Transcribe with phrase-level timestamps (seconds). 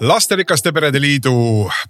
[0.00, 1.32] lasterikaste perede liidu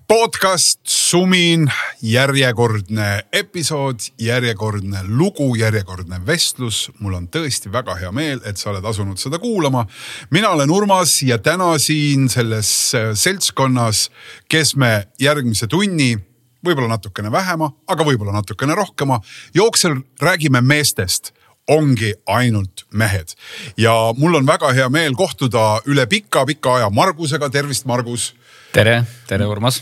[0.08, 1.66] podcast Sumin,
[2.02, 6.90] järjekordne episood, järjekordne lugu, järjekordne vestlus.
[6.98, 9.86] mul on tõesti väga hea meel, et sa oled asunud seda kuulama.
[10.30, 14.10] mina olen Urmas ja täna siin selles seltskonnas,
[14.48, 16.16] kes me järgmise tunni
[16.64, 19.20] võib-olla natukene vähema, aga võib-olla natukene rohkema
[19.54, 21.34] jooksel räägime meestest
[21.68, 23.34] ongi ainult mehed.
[23.76, 28.32] ja mul on väga hea meel kohtuda üle pika-pika aja Margusega, tervist, Margus.
[28.72, 29.80] tere, tere, Urmas.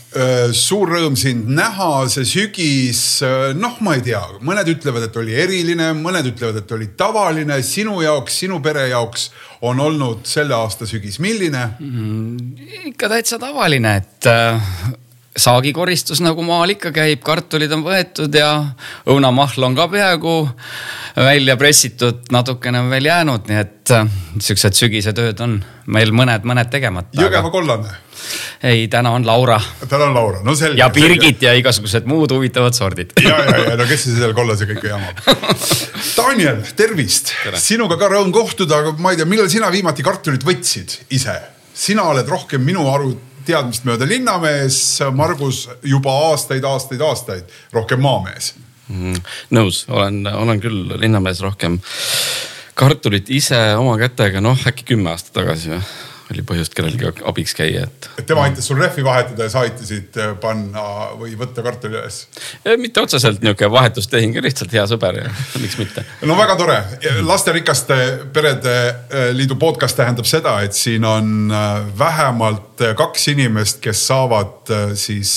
[0.55, 3.01] suur rõõm sind näha, see sügis,
[3.59, 8.01] noh, ma ei tea, mõned ütlevad, et oli eriline, mõned ütlevad, et oli tavaline, sinu
[8.03, 9.31] jaoks, sinu pere jaoks
[9.67, 12.55] on olnud selle aasta sügis, milline mm,?
[12.93, 14.71] ikka täitsa tavaline, et äh,
[15.37, 18.51] saagikoristus nagu maal ikka käib, kartulid on võetud ja
[19.09, 20.35] õunamahl on ka peaaegu
[21.17, 24.09] välja pressitud, natukene on veel jäänud, nii et äh,
[24.43, 25.59] siuksed sügisetööd on
[25.93, 27.17] meil mõned-mõned tegemata.
[27.21, 27.53] Jõgeva aga...
[27.53, 27.95] kollane?
[28.65, 29.59] ei, täna on Laura.
[29.89, 30.79] täna on Laura, no selge.
[30.81, 31.45] ja Birgit selge.
[31.45, 33.13] ja igasugused muud huvitavad sordid.
[33.21, 35.21] ja, ja, ja no kes siis selle kollase kõike jamab.
[36.17, 40.99] Daniel, tervist sinuga ka rõõm kohtuda, aga ma ei tea, millal sina viimati kartulit võtsid
[41.13, 41.37] ise?
[41.77, 43.11] sina oled rohkem minu aru
[43.47, 44.79] teadmist mööda linnamees,
[45.15, 48.53] Margus juba aastaid, aastaid, aastaid rohkem maamees
[48.89, 49.23] mm,.
[49.55, 51.79] nõus, olen, olen küll linnamees rohkem.
[52.77, 55.81] kartulit ise oma kätega, noh äkki kümme aastat tagasi või
[56.31, 58.09] oli põhjust kellelgi abiks käia, et.
[58.19, 60.83] et tema aitas sul rehvi vahetada ja sa aitasid äh, panna
[61.19, 62.25] või võtta kartuli üles?
[62.81, 65.31] mitte otseselt niisugune vahetustehing, lihtsalt hea sõber ja
[65.63, 66.03] miks mitte.
[66.27, 66.77] no väga tore,
[67.27, 67.99] lasterikaste
[68.35, 74.69] perede äh, liidu podcast tähendab seda, et siin on äh, vähemalt kaks inimest, kes saavad
[74.93, 75.31] siis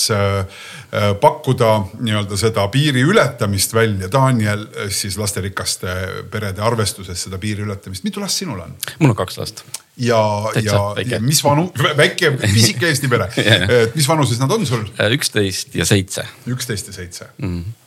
[1.22, 1.70] pakkuda
[2.04, 4.10] nii-öelda seda piiri ületamist välja.
[4.12, 5.94] Daniel siis lasterikaste
[6.30, 8.76] perede arvestuses seda piiri ületamist, mitu last sinul on?
[8.98, 9.64] mul on kaks last
[10.00, 10.20] ja,
[10.62, 13.28] ja, ja mis vanu, väike pisike Eesti pere
[13.84, 14.86] et mis vanuses nad on sul?
[14.96, 16.24] Äh, üksteist ja seitse.
[16.48, 17.58] üksteist ja seitse mm.
[17.58, 17.79] -hmm.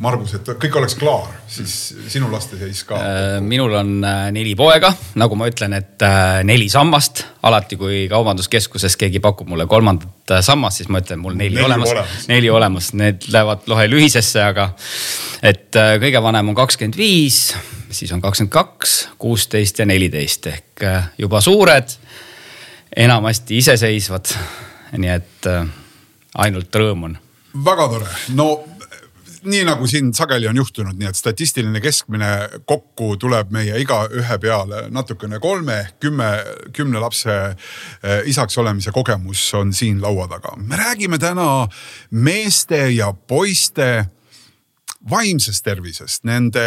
[0.00, 1.72] Margus, et kõik oleks klaar, siis
[2.12, 2.98] sinu laste seis ka.
[3.00, 6.04] Äh, minul on äh, neli poega, nagu ma ütlen, et
[6.44, 7.24] neli sammast.
[7.46, 11.94] alati, kui kaubanduskeskuses keegi pakub mulle kolmandat sammast, siis ma ütlen, mul neli, neli olemas,
[11.94, 14.68] olemas., neli olemas, need lähevad lohe lühisesse, aga
[15.46, 17.54] et kõige vanem on kakskümmend viis
[17.90, 21.96] siis on kakskümmend kaks, kuusteist ja neliteist ehk äh, juba suured,
[22.96, 24.32] enamasti iseseisvad.
[24.96, 25.66] nii et äh,
[26.38, 27.18] ainult rõõm on.
[27.64, 28.48] väga tore, no
[29.46, 32.30] nii nagu siin sageli on juhtunud, nii et statistiline keskmine
[32.68, 36.30] kokku tuleb meie igaühe peale natukene kolme, kümme,
[36.76, 40.56] kümne lapse äh, isaks olemise kogemus on siin laua taga.
[40.56, 41.68] me räägime täna
[42.10, 44.06] meeste ja poiste
[45.10, 46.62] vaimsest tervisest, nende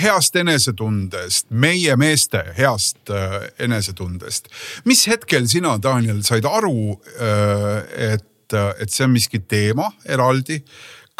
[0.00, 4.48] heast enesetundest, meie meeste heast äh, enesetundest.
[4.84, 10.60] mis hetkel sina, Daniel, said aru, äh, et, et see on miski teema eraldi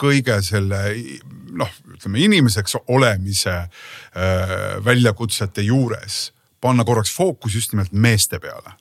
[0.01, 0.81] kõige selle
[1.55, 6.31] noh, ütleme inimeseks olemise äh, väljakutsete juures
[6.65, 8.75] panna korraks fookus just nimelt meeste peale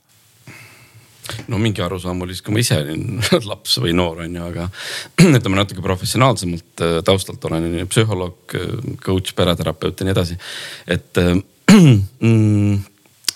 [1.48, 4.68] no mingi arusaam oli siis, kui ma ise olin laps või noor on ju, aga
[5.40, 10.40] ütleme natuke professionaalsemalt äh, taustalt olen psühholoog, äh, coach, pereterapeut ja nii edasi.
[10.88, 11.36] et äh,
[11.74, 12.82] mm,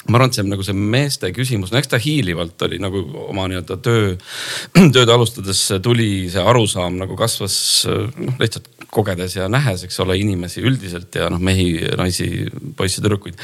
[0.08, 3.04] ma arvan, et see on nagu see meeste küsimus, no eks ta hiilivalt oli nagu
[3.28, 4.16] oma nii-öelda töö,
[4.96, 10.64] tööd alustades tuli see arusaam nagu kasvas noh lihtsalt kogedes ja nähes, eks ole, inimesi
[10.66, 12.48] üldiselt ja noh mehi, naisi,
[12.78, 13.40] poisse, tüdrukuid.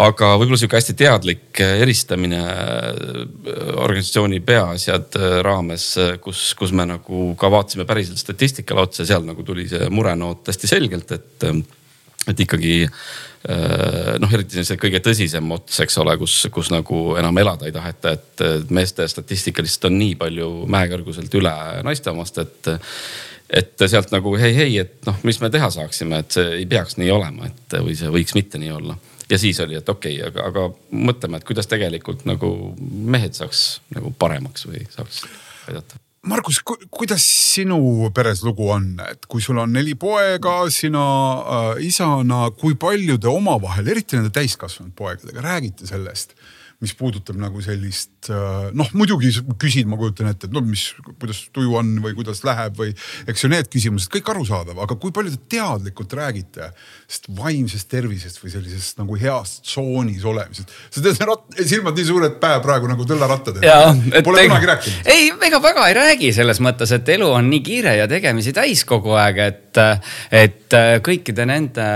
[0.00, 3.14] Aga võib-olla sihuke hästi teadlik eristamine äh,
[3.82, 9.26] organisatsiooni peaasjad äh, raames, äh, kus, kus me nagu ka vaatasime päriselt statistikale otsa, seal
[9.26, 11.48] nagu tuli see murenoot hästi selgelt, et,
[12.30, 12.84] et ikkagi
[14.20, 18.12] noh, eriti see kõige tõsisem ots, eks ole, kus, kus nagu enam elada ei taheta,
[18.12, 21.54] et meeste statistika lihtsalt on nii palju mäekõrguselt üle
[21.86, 22.72] naiste omast, et
[23.50, 27.00] et sealt nagu hei, hei, et noh, mis me teha saaksime, et see ei peaks
[27.00, 28.94] nii olema, et või see võiks mitte nii olla.
[29.30, 33.80] Ja siis oli, et okei okay,, aga, aga mõtleme, et kuidas tegelikult nagu mehed saaks
[33.94, 35.24] nagu paremaks või saaks
[35.66, 41.04] aidata Margus ku,, kuidas sinu peres lugu on, et kui sul on neli poega, sina
[41.40, 46.36] äh, isana, kui palju te omavahel, eriti nende täiskasvanud poegadega räägite sellest
[46.80, 49.28] mis puudutab nagu sellist äh, noh, muidugi
[49.60, 52.94] küsid, ma kujutan ette, et no mis, kuidas tuju on või kuidas läheb või
[53.28, 56.70] eks ju need küsimused kõik arusaadav, aga kui palju te teadlikult räägite
[57.04, 60.72] sest vaimsest tervisest või sellisest nagu heas tsoonis olemisest.
[60.88, 63.60] sa teed silmad nii suured päev praegu nagu tõllarattad.
[64.24, 65.10] Pole kunagi rääkinud.
[65.12, 68.86] ei, ega väga ei räägi selles mõttes, et elu on nii kiire ja tegemisi täis
[68.88, 69.84] kogu aeg, et,
[70.32, 71.90] et kõikide nende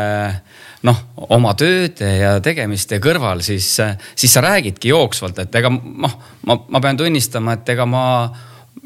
[0.85, 1.03] noh,
[1.33, 3.69] oma tööde ja tegemiste kõrval, siis,
[4.15, 6.17] siis sa räägidki jooksvalt, et ega noh,
[6.47, 8.05] ma, ma pean tunnistama, et ega ma,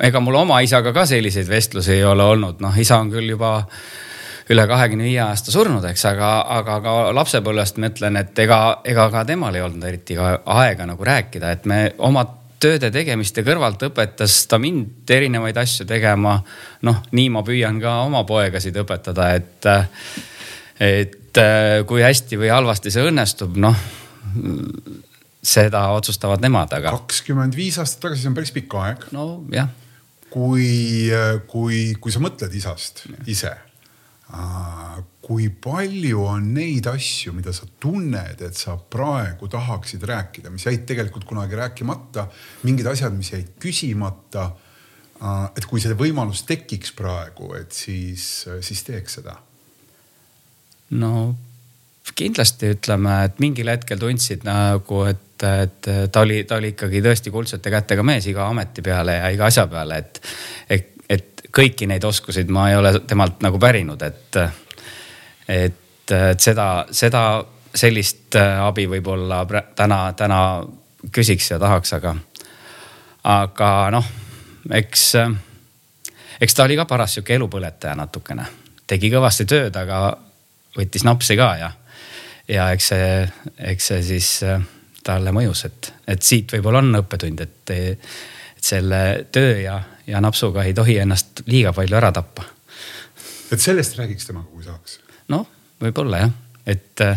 [0.06, 3.56] ega mul oma isaga ka selliseid vestlusi ei ole olnud, noh, isa on küll juba
[4.49, 9.09] üle kahekümne viie aasta surnud, eks, aga, aga ka lapsepõlvest ma ütlen, et ega, ega
[9.12, 12.25] ka temal ei olnud eriti ka aega nagu rääkida, et me oma
[12.59, 16.39] tööde tegemiste kõrvalt õpetas ta mind erinevaid asju tegema.
[16.83, 19.69] noh, nii ma püüan ka oma poegasid õpetada, et,
[20.81, 23.76] et et äh, kui hästi või halvasti see õnnestub, noh
[25.49, 26.93] seda otsustavad nemad, aga.
[26.99, 29.06] kakskümmend viis aastat tagasi, see on päris pikk aeg.
[29.14, 29.70] nojah.
[30.29, 30.69] kui,
[31.49, 33.23] kui, kui sa mõtled isast ja.
[33.32, 33.55] ise,
[35.25, 40.85] kui palju on neid asju, mida sa tunned, et sa praegu tahaksid rääkida, mis jäid
[40.88, 42.26] tegelikult kunagi rääkimata,
[42.69, 44.50] mingid asjad, mis jäid küsimata.
[45.56, 49.38] et kui see võimalus tekiks praegu, et siis, siis teeks seda
[50.90, 51.12] no
[52.19, 57.32] kindlasti ütleme, et mingil hetkel tundsid nagu, et, et ta oli, ta oli ikkagi tõesti
[57.35, 60.20] kuldsete kätega mees iga ameti peale ja iga asja peale, et,
[60.70, 64.40] et, et kõiki neid oskuseid ma ei ole temalt nagu pärinud, et,
[65.49, 67.25] et, et seda, seda
[67.75, 69.43] sellist abi võib-olla
[69.76, 70.40] täna, täna
[71.14, 72.14] küsiks ja tahaks, aga,
[73.31, 74.08] aga noh,
[74.75, 75.11] eks,
[76.40, 78.49] eks ta oli ka paras sihuke elupõletaja natukene,
[78.88, 80.00] tegi kõvasti tööd, aga
[80.76, 81.70] võttis napsi ka ja,
[82.49, 83.12] ja eks see,
[83.73, 84.61] eks see siis äh,
[85.05, 90.67] talle mõjus, et, et siit võib-olla on õppetund, et, et selle töö ja, ja napsuga
[90.67, 92.44] ei tohi ennast liiga palju ära tappa.
[93.53, 95.00] et sellest räägiks temaga, kui saaks?
[95.32, 95.49] noh,
[95.81, 96.37] võib-olla jah
[96.69, 97.00] et.
[97.00, 97.17] Äh,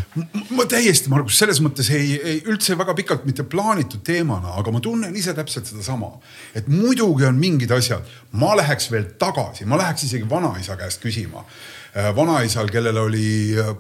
[0.56, 4.80] ma täiesti, Margus, selles mõttes ei, ei üldse väga pikalt mitte plaanitud teemana, aga ma
[4.84, 6.14] tunnen ise täpselt sedasama.
[6.56, 8.08] et muidugi on mingid asjad,
[8.40, 11.44] ma läheks veel tagasi, ma läheks isegi vanaisa käest küsima
[12.16, 13.74] vanaisal, kellel oli äh,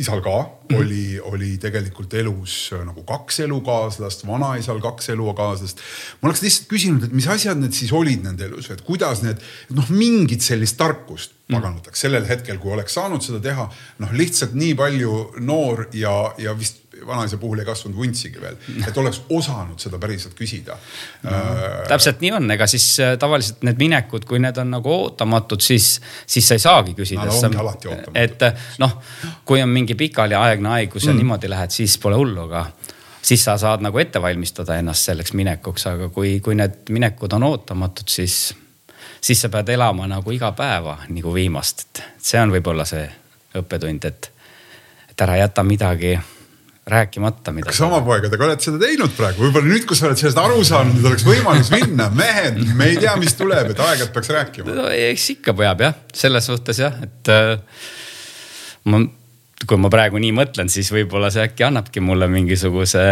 [0.00, 0.76] isal ka mm.
[0.78, 5.82] oli, oli tegelikult elus äh, nagu kaks elukaaslast, vanaisal kaks elukaaslast.
[6.20, 9.42] ma oleks lihtsalt küsinud, et mis asjad need siis olid nende elus, et kuidas need
[9.76, 11.56] noh, mingit sellist tarkust mm.
[11.56, 13.68] paganataks sellel hetkel, kui oleks saanud seda teha.
[14.02, 18.56] noh, lihtsalt nii palju noor ja, ja vist vanaisa puhul ei kasvanud vuntsigi veel,
[18.88, 21.30] et oleks osanud seda päriselt küsida no,.
[21.30, 25.62] Äh, täpselt nii on, ega siis äh, tavaliselt need minekud, kui need on nagu ootamatud,
[25.64, 27.36] siis, siis sa ei saagi küsida no,.
[27.36, 28.10] ootamatud.
[28.14, 28.98] et äh, noh,
[29.44, 31.22] kui on mingi pikaliaegne haigus ja mm.
[31.22, 32.66] niimoodi lähed, siis pole hullu, aga
[33.24, 37.48] siis sa saad nagu ette valmistada ennast selleks minekuks, aga kui, kui need minekud on
[37.50, 38.54] ootamatud, siis,
[39.20, 43.06] siis sa pead elama nagu iga päeva nagu viimast, et see on võib-olla see
[43.58, 44.30] õppetund, et,
[45.10, 46.16] et ära jäta midagi
[46.86, 47.52] rääkimata.
[47.64, 50.64] kas sa oma poegadega oled seda teinud praegu, võib-olla nüüd, kui sa oled sellest aru
[50.66, 54.76] saanud, nüüd oleks võimalus minna, mehed, me ei tea, mis tuleb, et aeg-ajalt peaks rääkima.
[54.76, 57.54] no eks ikka peab jah, selles suhtes jah, et äh,
[58.92, 59.04] ma
[59.64, 63.04] kui ma praegu nii mõtlen, siis võib-olla see äkki annabki mulle mingisuguse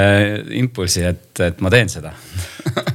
[0.58, 2.12] impulsi, et, et ma teen seda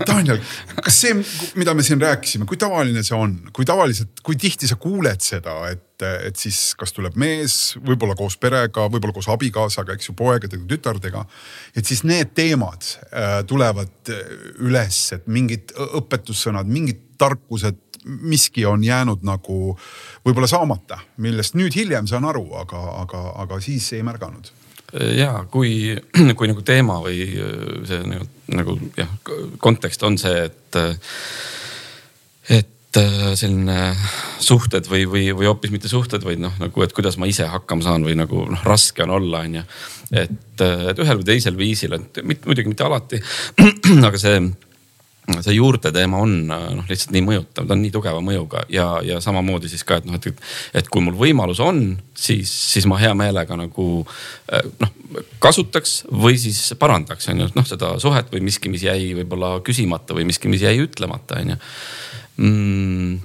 [0.07, 0.39] Daniel,
[0.83, 1.15] kas see,
[1.59, 5.55] mida me siin rääkisime, kui tavaline see on, kui tavaliselt, kui tihti sa kuuled seda,
[5.71, 10.63] et, et siis kas tuleb mees, võib-olla koos perega, võib-olla koos abikaasaga, eks ju, poegadega,
[10.69, 11.25] tütardega.
[11.75, 14.13] et siis need teemad äh, tulevad
[14.63, 19.73] üles, et mingid õpetussõnad, mingid tarkused miski on jäänud nagu
[20.25, 24.53] võib-olla saamata, millest nüüd hiljem saan aru, aga, aga, aga siis ei märganud
[24.93, 25.95] ja kui,
[26.37, 27.27] kui nagu teema või
[27.87, 29.11] see nagu, nagu jah,
[29.63, 30.81] kontekst on see, et,
[32.57, 32.99] et
[33.37, 33.79] selline
[34.41, 37.85] suhted või, või, või hoopis mitte suhted, vaid noh, nagu, et kuidas ma ise hakkama
[37.85, 39.65] saan või nagu noh, raske on olla, on ju.
[40.23, 43.21] et, et ühel või teisel viisil, et muidugi mitte alati,
[44.07, 44.39] aga see
[45.43, 49.19] see juurte teema on noh, lihtsalt nii mõjutav, ta on nii tugeva mõjuga ja, ja
[49.23, 50.43] samamoodi siis ka, et noh, et,
[50.79, 51.81] et kui mul võimalus on,
[52.17, 54.93] siis, siis ma hea meelega nagu eh, noh,
[55.43, 60.15] kasutaks või siis parandaks, on ju, noh seda suhet või miski, mis jäi võib-olla küsimata
[60.17, 61.59] või miski, mis jäi ütlemata, on ju.
[62.37, 63.17] Mm.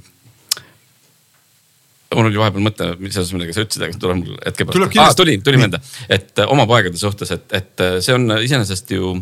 [2.13, 5.17] Mul oli vahepeal mõte seoses millega sa ütlesid, aga tuleb mul hetke pärast.
[5.17, 5.81] Tuli, tuli meelde,
[6.13, 9.15] et oma poegade suhtes, et, et see on iseenesest ju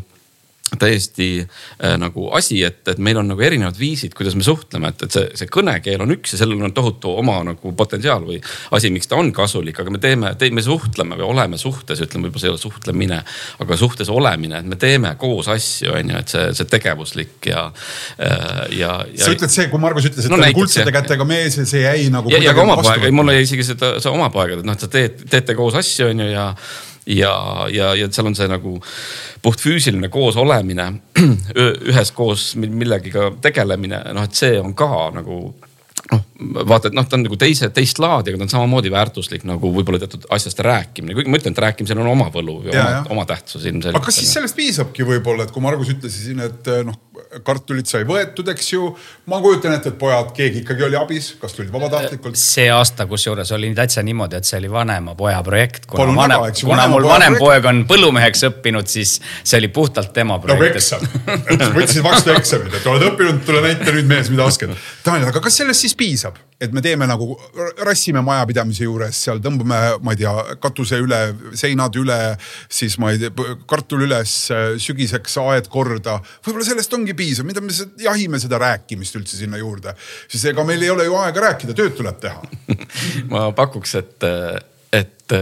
[0.79, 5.05] täiesti äh, nagu asi, et, et meil on nagu erinevad viisid, kuidas me suhtleme, et,
[5.07, 8.39] et see, see kõnekeel on üks ja sellel on tohutu oma nagu potentsiaal või
[8.77, 12.29] asi, miks ta on kasulik, aga me teeme te,, me suhtleme või oleme suhtes, ütleme
[12.29, 13.23] võib-olla see ei ole suhtlemine,
[13.65, 17.67] aga suhtes olemine, et me teeme koos asju, on ju, et see, see tegevuslik ja,
[18.21, 19.25] äh, ja, ja.
[19.25, 21.83] sa ütled see, kui Margus ütles, et no, ta on kuldsete kätega mees ja see
[21.87, 22.31] jäi nagu.
[22.33, 24.87] ja, ja ka oma poega, mul oli isegi seda, see oma poega, et noh, et
[24.87, 26.47] sa teed, teete koos asju, on ju ja
[27.11, 27.33] ja,
[27.73, 28.77] ja, ja seal on see nagu
[29.43, 30.91] puht füüsiline koosolemine,
[31.91, 35.43] üheskoos millegiga tegelemine, noh, et see on ka nagu
[36.11, 36.25] noh,
[36.67, 39.73] vaata, et noh, ta on nagu teise, teist laadi, aga ta on samamoodi väärtuslik nagu
[39.75, 43.05] võib-olla teatud asjast rääkimine, kuigi ma ütlen, et rääkimisel on oma võlu või ja, oma,
[43.17, 44.01] oma tähtsus ilmselgelt.
[44.01, 46.99] aga kas siis sellest piisabki võib-olla, et kui Margus ütles siin, et noh
[47.47, 48.89] kartulid sai võetud, eks ju.
[49.31, 52.39] ma kujutan ette, et pojad, keegi ikkagi oli abis, kas tulid vabatahtlikult?
[52.41, 55.87] see aasta kusjuures oli täitsa niimoodi, et see oli vanema poja projekt.
[55.91, 60.41] kuna, vanem, väga, kuna mul vanem poeg on põllumeheks õppinud, siis see oli puhtalt tema
[60.43, 60.61] projekt.
[60.61, 64.75] nagu eksam, võtsid vastu eksamid, et oled õppinud, tule näita nüüd mees, mida oskad.
[65.07, 66.39] Daniel, aga kas sellest siis piisab?
[66.61, 67.33] et me teeme nagu,
[67.87, 71.21] rassime majapidamise juures, seal tõmbame, ma ei tea, katuse üle,
[71.57, 72.19] seinad üle,
[72.69, 74.35] siis ma ei tea, kartul üles,
[74.85, 76.19] sügiseks aed korda.
[76.45, 79.95] võib-olla sellest ongi piisav, mida me jahime seda rääkimist üldse sinna juurde,
[80.31, 82.43] siis ega meil ei ole ju aega rääkida, tööd tuleb teha.
[83.33, 84.31] Ma pakuks, et
[84.91, 85.33] et,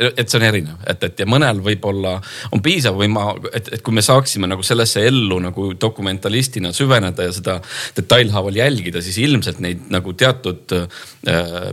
[0.00, 2.14] et see on erinev, et, et ja mõnel võib-olla
[2.56, 7.26] on piisav või ma, et, et kui me saaksime nagu sellesse ellu nagu dokumentalistina süveneda
[7.28, 7.58] ja seda
[7.98, 11.04] detailhaaval jälgida, siis ilmselt neid nagu teatud äh,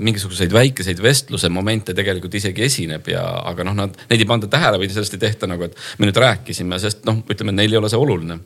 [0.04, 4.82] mingisuguseid väikeseid vestluse momente tegelikult isegi esineb ja, aga noh, nad, neid ei panda tähele
[4.82, 7.92] või sellest ei tehta nagu, et me nüüd rääkisime, sest noh, ütleme, neil ei ole
[7.92, 8.42] see oluline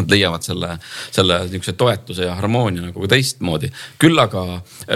[0.00, 0.76] nad leiavad selle,
[1.14, 3.70] selle niisuguse toetuse ja harmoonia nagu teistmoodi.
[4.02, 4.44] küll aga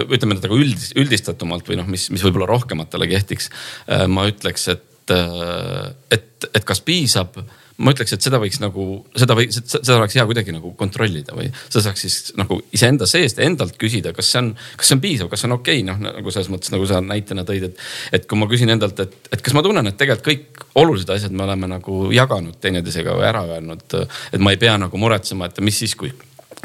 [0.07, 3.51] ütleme nagu üldis, üldistatumalt või noh, mis, mis võib-olla rohkematele kehtiks.
[3.89, 7.39] Äh, ma ütleks, et, äh, et, et kas piisab
[7.81, 8.87] ma ütleks, et seda võiks nagu,
[9.19, 13.41] seda või seda oleks hea kuidagi nagu kontrollida või seda saaks siis nagu iseenda seest
[13.43, 16.01] endalt küsida, kas see on, kas see on piisav, kas see on okei okay?, noh
[16.21, 17.85] nagu selles mõttes nagu sa näitena tõid, et.
[18.21, 21.35] et kui ma küsin endalt, et, et kas ma tunnen, et tegelikult kõik olulised asjad
[21.35, 23.87] me oleme nagu jaganud teineteisega või ära öelnud.
[24.33, 26.13] et ma ei pea nagu muretsema, et mis siis, kui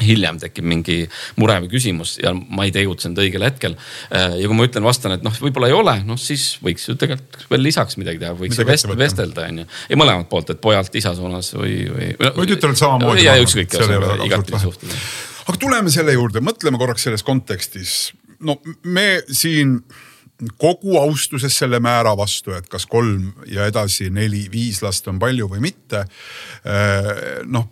[0.02, 0.96] hiljem tekib mingi
[1.40, 3.76] mure või küsimus ja ma ei tegutsenud õigel hetkel.
[4.10, 7.46] Ja kui ma ütlen, vastan, et noh, võib-olla ei ole, noh siis võiks ju tegelikult
[7.52, 9.66] veel lisaks midagi teha, võiks ju vest, vestelda, onju.
[9.92, 12.10] ja mõlemalt poolt, et pojalt isa suunas või, või.
[12.36, 13.24] või tütrelt samamoodi.
[13.26, 13.78] ja ükskõik,
[14.26, 14.98] igati suhtuda.
[15.46, 17.96] aga tuleme selle juurde, mõtleme korraks selles kontekstis.
[18.44, 19.78] no me siin
[20.60, 25.62] kogu austuses selle määra vastu, et kas kolm ja edasi neli-viis last on palju või
[25.64, 26.04] mitte.
[26.68, 27.08] Äh,
[27.48, 27.70] noh,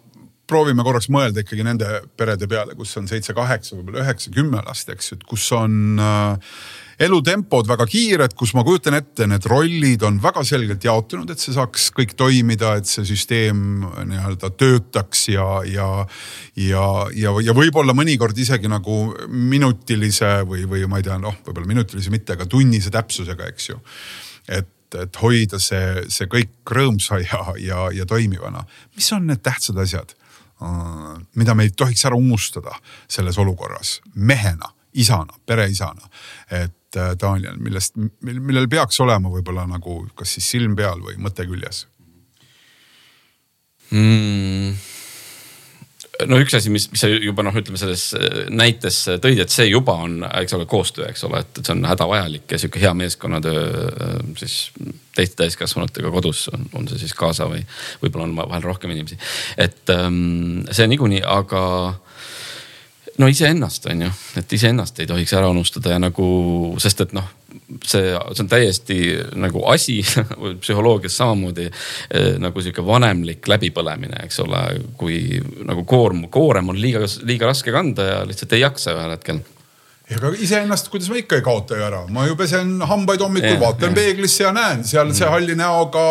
[0.49, 5.19] proovime korraks mõelda ikkagi nende perede peale, kus on seitse-kaheksa, võib-olla üheksa-kümme last, eks ju,
[5.19, 6.57] et kus on äh,
[7.07, 11.55] elutempod väga kiired, kus ma kujutan ette, need rollid on väga selgelt jaotunud, et see
[11.57, 15.89] saaks kõik toimida, et see süsteem nii-öelda töötaks ja, ja,
[16.61, 16.85] ja,
[17.17, 18.99] ja, ja võib-olla mõnikord isegi nagu
[19.29, 23.81] minutilise või, või ma ei tea, noh, võib-olla minutilise mitte, aga tunnise täpsusega, eks ju.
[24.49, 28.61] et et hoida see, see kõik rõõmsa ja, ja, ja toimivana.
[28.95, 30.15] mis on need tähtsad asjad?
[30.65, 32.77] Äh, mida me ei tohiks ära unustada
[33.09, 36.09] selles olukorras mehena, isana, pereisana.
[36.51, 41.47] et äh, Daniel, millest, millel peaks olema võib-olla nagu kas siis silm peal või mõte
[41.49, 41.87] küljes
[43.91, 45.04] mm.?
[46.29, 49.67] No üks asi, mis, mis sa juba noh, ütleme selles äh, näites tõid, et see
[49.69, 53.65] juba on, eks ole, koostöö, eks ole, et see on hädavajalik ja sihuke hea meeskonnatöö
[53.89, 54.59] äh, siis
[55.15, 57.63] teiste täiskasvanutega kodus on, on see siis kaasa või
[58.03, 59.19] võib-olla on vahel rohkem inimesi.
[59.59, 61.65] et ähm, see niikuinii, aga
[63.19, 66.27] no iseennast on ju, et iseennast ei tohiks ära unustada ja nagu,
[66.83, 67.27] sest et noh,
[67.85, 68.99] see, see on täiesti
[69.41, 70.01] nagu asi
[70.63, 74.63] psühholoogias samamoodi eh, nagu sihuke vanemlik läbipõlemine, eks ole,
[75.01, 79.43] kui nagu koorm, koorem on liiga, liiga raske kanda ja lihtsalt ei jaksa ühel hetkel
[80.05, 83.95] ega iseennast, kuidas ma ikka ei kaota ju ära, ma ju pesen hambaid hommikul, vaatan
[83.95, 83.97] ja.
[83.97, 85.33] peeglisse ja näen, seal see mm.
[85.33, 86.03] halli näoga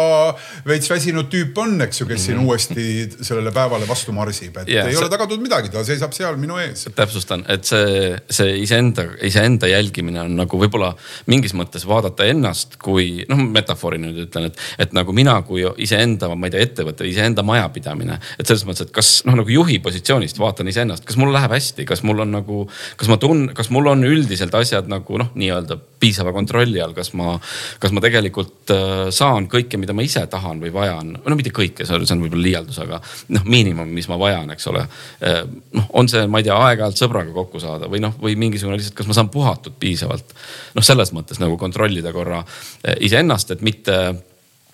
[0.65, 2.47] veits väsinud tüüp on, eks ju, kes siin mm.
[2.49, 2.85] uuesti
[3.19, 5.03] sellele päevale vastu marsib, et ja, ei see...
[5.03, 6.87] ole tagatud midagi, ta seisab seal minu ees.
[6.97, 10.95] täpsustan, et see, see iseenda, iseenda jälgimine on nagu võib-olla
[11.29, 16.31] mingis mõttes vaadata ennast kui noh, metafoori nüüd ütlen, et, et nagu mina kui iseenda,
[16.33, 18.17] ma ei tea, ettevõte, iseenda majapidamine.
[18.39, 21.85] et selles mõttes, et kas noh, nagu juhi positsioonist vaatan iseennast, kas mul läheb hästi,
[21.93, 22.65] kas mul on nagu,
[22.97, 26.95] kas ma tunnen, kas mul mul on üldiselt asjad nagu noh, nii-öelda piisava kontrolli all,
[26.95, 27.35] kas ma,
[27.81, 31.13] kas ma tegelikult äh, saan kõike, mida ma ise tahan või vajan.
[31.19, 32.99] no mitte kõike, see on võib-olla liialdus, aga
[33.35, 34.85] noh, miinimum, mis ma vajan, eks ole.
[35.23, 35.41] Äh,
[35.75, 38.97] noh, on see, ma ei tea, aeg-ajalt sõbraga kokku saada või noh, või mingisugune lihtsalt,
[38.99, 40.35] kas ma saan puhatud piisavalt.
[40.75, 43.99] noh, selles mõttes nagu kontrollida korra äh, iseennast, et mitte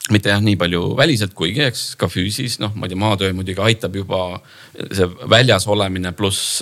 [0.10, 3.62] mitte jah, nii palju väliselt, kuigi eks ka füüsis, noh, ma ei tea, maatöö muidugi
[3.62, 4.22] aitab juba
[4.74, 6.62] see väljas olemine pluss,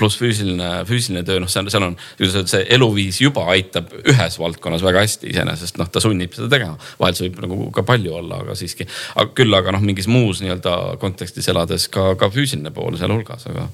[0.00, 1.96] pluss füüsiline, füüsiline töö, noh, seal, seal on.
[2.18, 6.76] see eluviis juba aitab ühes valdkonnas väga hästi iseenesest, noh, ta sunnib seda tegema.
[7.00, 8.88] vahel see võib nagu ka palju olla, aga siiski.
[9.38, 13.68] küll aga noh, mingis muus nii-öelda kontekstis elades ka, ka füüsiline pool sealhulgas, aga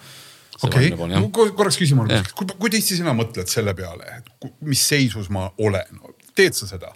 [0.62, 5.32] okei okay., korraks küsin mulle, kui, kui tihti sina mõtled selle peale, et mis seisus
[5.34, 6.04] ma olen,
[6.36, 6.94] teed sa seda?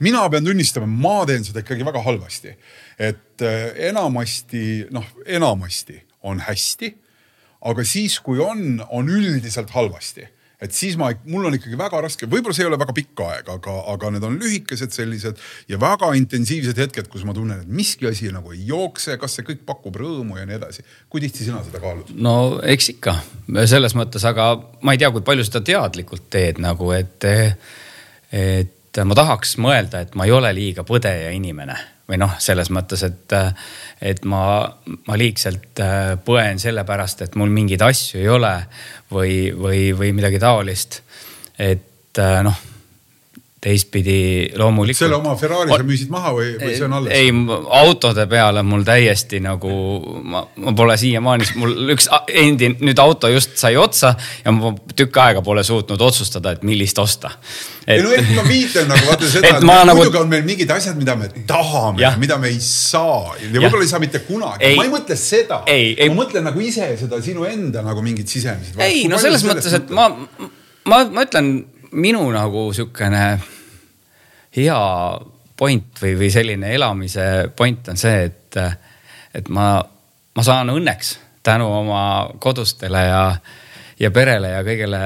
[0.00, 2.56] Mina pean tunnistama, ma teen seda ikkagi väga halvasti.
[2.98, 6.94] et äh, enamasti, noh enamasti on hästi.
[7.60, 10.28] aga siis, kui on, on üldiselt halvasti
[10.60, 13.48] et siis ma, mul on ikkagi väga raske, võib-olla see ei ole väga pikk aeg,
[13.54, 15.40] aga, aga need on lühikesed sellised
[15.70, 19.46] ja väga intensiivsed hetked, kus ma tunnen, et miski asi nagu ei jookse, kas see
[19.46, 20.84] kõik pakub rõõmu ja nii edasi.
[21.08, 22.12] kui tihti sina seda kaalud?
[22.12, 23.16] no eks ikka
[23.72, 24.52] selles mõttes, aga
[24.84, 27.30] ma ei tea, kui palju seda teadlikult teed nagu, et,
[28.36, 31.76] et et ma tahaks mõelda, et ma ei ole liiga põdeja inimene
[32.10, 33.34] või noh, selles mõttes, et,
[34.02, 34.42] et ma,
[35.06, 38.54] ma liigselt äh, põen sellepärast, et mul mingeid asju ei ole
[39.14, 41.02] või, või, või midagi taolist.
[41.58, 42.66] et äh, noh
[43.60, 44.98] teistpidi loomulikult.
[44.98, 47.12] selle oma Ferrari sa müüsid maha või, või see on alles?
[47.12, 47.32] ei,
[47.76, 49.72] autode peale mul täiesti nagu,
[50.24, 52.06] ma, ma pole siiamaani, mul üks
[52.40, 54.14] endi, nüüd auto just sai otsa
[54.44, 57.34] ja ma tükk aega pole suutnud otsustada, et millist osta.
[57.84, 59.96] ei no ehk ma viitan nagu vaata seda, et, et nagu...
[59.98, 63.92] muidugi on meil mingid asjad, mida me tahame, mida me ei saa ja võib-olla ei
[63.92, 64.70] saa mitte kunagi.
[64.78, 68.80] ma ei mõtle seda, ma mõtlen nagu ise seda sinu enda nagu mingit sisemist.
[68.80, 70.08] ei no selles mõttes, et ma,
[70.88, 71.52] ma, ma ütlen
[71.92, 73.24] minu nagu sihukene
[74.56, 74.80] hea
[75.56, 77.24] point või, või selline elamise
[77.56, 78.60] point on see, et,
[79.34, 79.72] et ma,
[80.36, 82.04] ma saan õnneks tänu oma
[82.38, 83.24] kodustele ja,
[84.00, 85.02] ja perele ja kõigele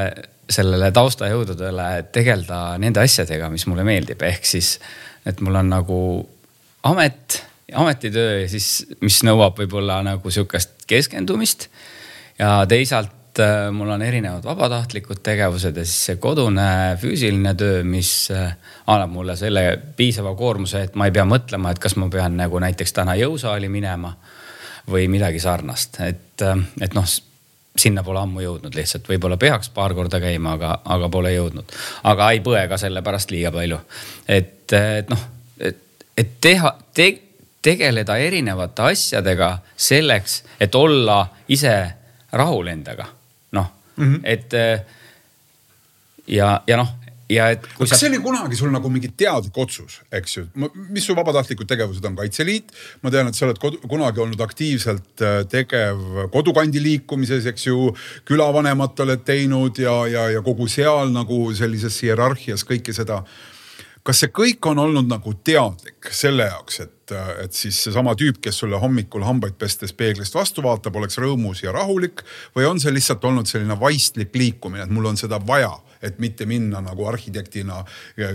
[0.50, 4.76] sellele taustajõududele tegeleda nende asjadega, mis mulle meeldib, ehk siis,
[5.26, 5.98] et mul on nagu
[6.84, 7.40] amet,
[7.72, 8.68] ametitöö ja siis,
[9.00, 11.68] mis nõuab võib-olla nagu sihukest keskendumist.
[12.38, 17.80] ja teisalt et äh, mul on erinevad vabatahtlikud tegevused ja siis see kodune füüsiline töö,
[17.82, 18.52] mis äh,
[18.86, 19.64] annab mulle selle
[19.96, 23.66] piisava koormuse, et ma ei pea mõtlema, et kas ma pean nagu näiteks täna jõusaali
[23.68, 24.12] minema
[24.90, 27.08] või midagi sarnast, et, äh, et noh
[27.74, 31.74] sinna pole ammu jõudnud lihtsalt, võib-olla peaks paar korda käima, aga, aga pole jõudnud.
[32.06, 33.80] aga ei põe ka selle pärast liiga palju.
[34.28, 35.26] et, et noh,
[35.58, 37.10] et, et teha te,,
[37.66, 41.74] tegeleda erinevate asjadega selleks, et olla ise
[42.30, 43.10] rahul endaga
[43.62, 44.04] mm.
[44.04, 44.20] -hmm.
[44.24, 44.80] et äh,
[46.26, 46.88] ja, ja noh,
[47.28, 47.64] ja et.
[47.78, 47.98] kas sa...
[47.98, 50.44] see oli kunagi sul nagu mingi teadlik otsus, eks ju,
[50.90, 52.72] mis su vabatahtlikud tegevused on, Kaitseliit.
[53.02, 57.94] ma tean, et sa oled kodu, kunagi olnud aktiivselt äh, tegev kodukandi liikumises, eks ju.
[58.28, 63.22] külavanemat oled teinud ja, ja, ja kogu seal nagu sellises hierarhias kõike seda
[64.04, 67.14] kas see kõik on olnud nagu teadlik selle jaoks, et,
[67.44, 71.72] et siis seesama tüüp, kes sulle hommikul hambaid pestes peeglist vastu vaatab, oleks rõõmus ja
[71.72, 72.20] rahulik
[72.56, 75.72] või on see lihtsalt olnud selline vaistlik liikumine, et mul on seda vaja,
[76.04, 77.80] et mitte minna nagu arhitektina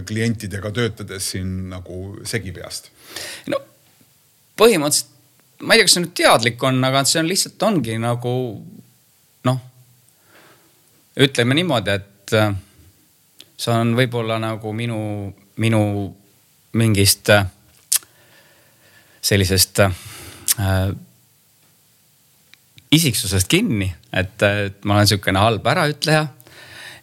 [0.09, 2.89] klientidega töötades siin nagu segi peast?
[3.53, 3.61] no
[4.59, 5.17] põhimõtteliselt
[5.59, 8.33] ma ei tea, kas see nüüd teadlik on, aga see on lihtsalt ongi nagu
[9.49, 9.61] noh,
[11.19, 12.35] ütleme niimoodi, et
[13.59, 14.99] see on võib-olla nagu minu
[15.59, 15.83] minu
[16.79, 17.45] mingist äh,
[19.21, 19.91] sellisest äh,
[22.91, 26.27] isiksusest kinni, et, et ma olen sihukene halb äraütleja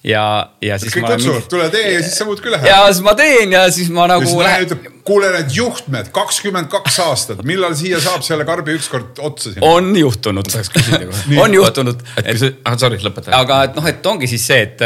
[0.05, 0.95] ja, ja siis.
[0.95, 2.69] kõik kutsuvad mingi..., tule tee ja siis sa muudkui lähed.
[2.69, 4.39] ja siis ma teen ja siis ma nagu.
[4.43, 4.67] Lähen...
[4.67, 9.67] ütleb, kuule need juhtmed, kakskümmend kaks aastat, millal siia saab selle karbi ükskord otsa sinna?
[9.69, 10.51] on juhtunud,
[11.43, 12.03] on juhtunud.
[12.23, 13.31] et kui sa, ah sorry, lõpeta.
[13.37, 14.85] aga et noh, et ongi siis see, et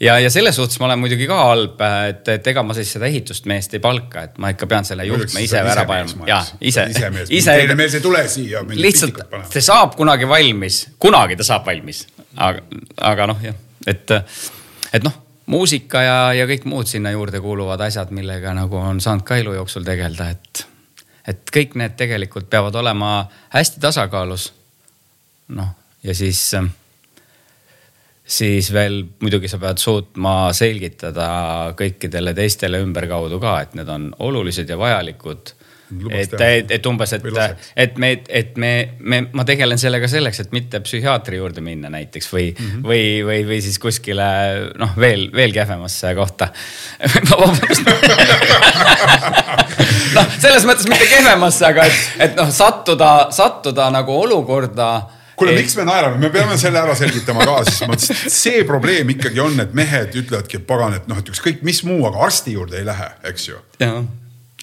[0.00, 3.08] ja, ja selles suhtes ma olen muidugi ka halb, et, et ega ma siis seda
[3.10, 6.28] ehitustmeest ei palka, et ma ikka pean selle juhtme ise ära panema.
[6.30, 7.56] ja ise, ise, ise.
[7.62, 8.64] teine mees ei tule siia.
[8.74, 12.64] lihtsalt see saab kunagi valmis, kunagi ta saab valmis, aga,
[13.12, 14.16] aga noh, jah, et
[14.92, 15.14] et noh,
[15.50, 19.56] muusika ja, ja kõik muud sinna juurde kuuluvad asjad, millega nagu on saanud ka elu
[19.58, 20.64] jooksul tegeleda, et,
[21.28, 24.50] et kõik need tegelikult peavad olema hästi tasakaalus.
[25.56, 25.72] noh,
[26.06, 26.42] ja siis,
[28.24, 31.30] siis veel muidugi sa pead suutma selgitada
[31.78, 35.54] kõikidele teistele ümberkaudu ka, et need on olulised ja vajalikud
[36.10, 37.22] et, et, et umbes, et,
[37.84, 42.32] et me, et me, me, ma tegelen sellega selleks, et mitte psühhiaatri juurde minna näiteks
[42.32, 42.86] või mm, -hmm.
[42.86, 44.28] või, või, või siis kuskile
[44.78, 46.46] noh, veel, veel kehvemasse kohta.
[50.10, 54.90] Noh, selles mõttes mitte kehvemasse, aga et, et noh, sattuda, sattuda nagu olukorda
[55.40, 59.40] kuule, miks me naerame, me peame selle ära selgitama ka, mõttes, et see probleem ikkagi
[59.42, 62.80] on, et mehed ütlevadki, et pagan, et noh, et ükskõik mis muu, aga arsti juurde
[62.80, 63.60] ei lähe, eks ju.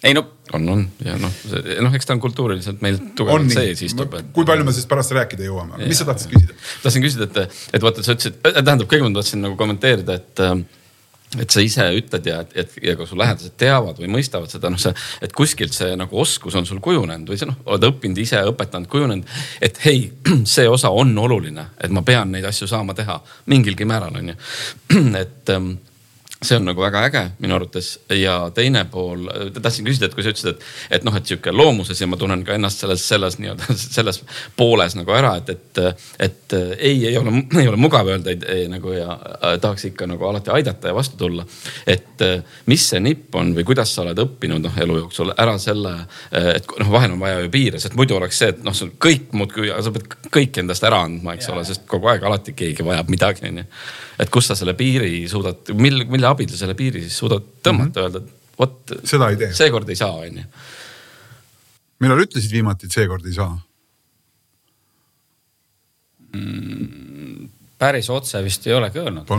[0.04, 0.24] Ei no.
[0.54, 1.38] on, on ja noh,
[1.82, 4.14] noh, eks ta on kultuuriliselt meil tugevalt sees istub.
[4.34, 6.58] kui palju me siis pärast rääkida jõuame, mis sa tahtsid küsida?
[6.84, 10.46] tahtsin küsida, et, et vaata, sa ütlesid, tähendab, kõigepealt tahtsin nagu kommenteerida, et
[11.36, 14.80] et sa ise ütled ja, et ja ka su lähedased teavad või mõistavad seda, noh,
[14.80, 14.94] see,
[15.26, 18.88] et kuskilt see nagu oskus on sul kujunenud või sa noh, oled õppinud ise, õpetanud,
[18.92, 19.34] kujunenud.
[19.60, 20.06] et hei,
[20.56, 23.20] see osa on oluline, et ma pean neid asju saama teha
[23.52, 24.38] mingilgi määral on ju.
[25.24, 25.74] et ähm,
[26.42, 29.26] see on nagu väga äge minu arvates ja teine pool,
[29.62, 30.66] tahtsin küsida, et kui sa ütlesid, et,
[31.00, 34.22] et noh, et sihuke loomuses ja ma tunnen ka ennast selles, selles nii-öelda selles
[34.58, 38.68] pooles nagu ära, et, et, et ei, ei ole, ei ole mugav öelda ei, ei,
[38.72, 41.46] nagu ja äh, tahaks ikka nagu alati aidata ja vastu tulla.
[41.88, 42.22] et
[42.66, 45.94] mis see nipp on või kuidas sa oled õppinud noh elu jooksul ära selle,
[46.32, 49.32] et noh, vahel on vaja ju piire, sest muidu oleks see, et noh, sul kõik
[49.38, 51.56] muudkui, sa pead kõik endast ära andma, eks ja.
[51.56, 53.66] ole, sest kogu aeg alati keegi vajab midagi, onju.
[54.20, 57.88] Et kus sa selle piiri suudad, mille, mille abil sa selle piiri siis suudad tõmmata
[57.88, 58.04] mm, -hmm.
[58.04, 58.94] öelda, et vot.
[59.54, 60.46] seekord ei saa, onju.
[62.00, 63.54] millal ütlesid viimati, et seekord ei saa
[66.34, 67.07] mm,?
[67.78, 69.30] Päris otse vist ei olegi öelnud.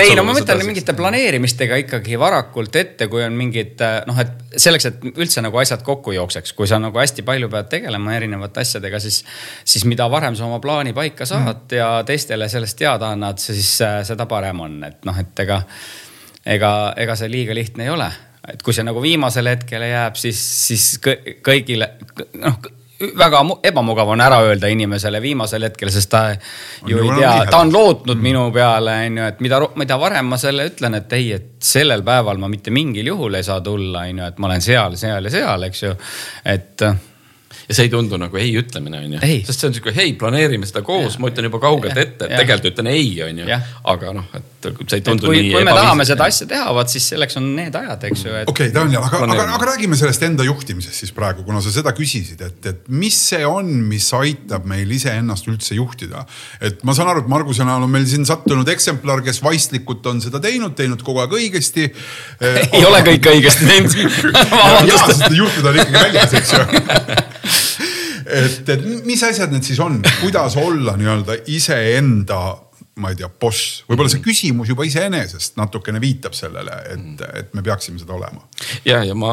[0.00, 4.88] Ei no ma mõtlen mingite planeerimistega ikkagi varakult ette, kui on mingid noh, et selleks,
[4.88, 9.00] et üldse nagu asjad kokku jookseks, kui sa nagu hästi palju pead tegelema erinevate asjadega,
[9.04, 9.20] siis,
[9.64, 11.76] siis mida varem sa oma plaani paika saad mm.
[11.76, 15.62] ja teistele sellest teada annad, siis äh, seda parem on, et noh, et ega,
[16.56, 18.08] ega, ega see liiga lihtne ei ole
[18.48, 20.86] et kui see nagu viimasele hetkele jääb, siis, siis
[21.44, 21.92] kõigile
[22.40, 22.56] noh
[23.18, 27.62] väga ebamugav on ära öelda inimesele viimasel hetkel, sest ta on ju ei tea, ta
[27.64, 28.22] on lootnud mm.
[28.22, 32.04] minu peale, on ju, et mida, mida varem ma selle ütlen, et ei, et sellel
[32.06, 35.30] päeval ma mitte mingil juhul ei saa tulla, on ju, et ma olen seal, seal
[35.30, 35.96] ja seal, eks ju.
[36.56, 36.86] et
[37.68, 39.20] ja see ei tundu nagu ei ütlemine on ju.
[39.46, 42.06] sest see on sihuke hei, planeerime seda koos, ma ütlen juba kaugelt ja.
[42.06, 43.60] ette, tegelikult ütlen ei, on ju.
[43.92, 45.52] aga noh, et see ei tundu kui, nii.
[45.56, 48.50] kui me tahame seda asja teha, vaat siis selleks on need ajad, eks ju et....
[48.50, 51.94] okei okay,, Daniel, aga, aga, aga räägime sellest enda juhtimisest siis praegu, kuna sa seda
[51.96, 56.26] küsisid, et, et mis see on, mis aitab meil iseennast üldse juhtida.
[56.60, 60.22] et ma saan aru, et Marguse näol on meil siin sattunud eksemplar, kes vaistlikult on
[60.24, 61.88] seda teinud, teinud kogu aeg õigesti
[62.76, 63.98] ei ole kõik õigesti teinud
[64.90, 66.62] jaa, sest juhtud on ikkagi väljas, eks ju
[68.32, 72.42] et, et mis asjad need siis on, kuidas olla nii-öelda iseenda
[73.00, 77.64] ma ei tea, boss, võib-olla see küsimus juba iseenesest natukene viitab sellele, et, et me
[77.64, 78.42] peaksime seda olema.
[78.84, 79.32] ja, ja ma,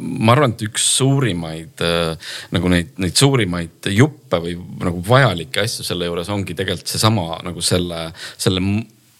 [0.00, 5.86] ma arvan, et üks suurimaid äh, nagu neid, neid suurimaid juppe või nagu vajalikke asju
[5.86, 8.62] selle juures ongi tegelikult seesama nagu selle, selle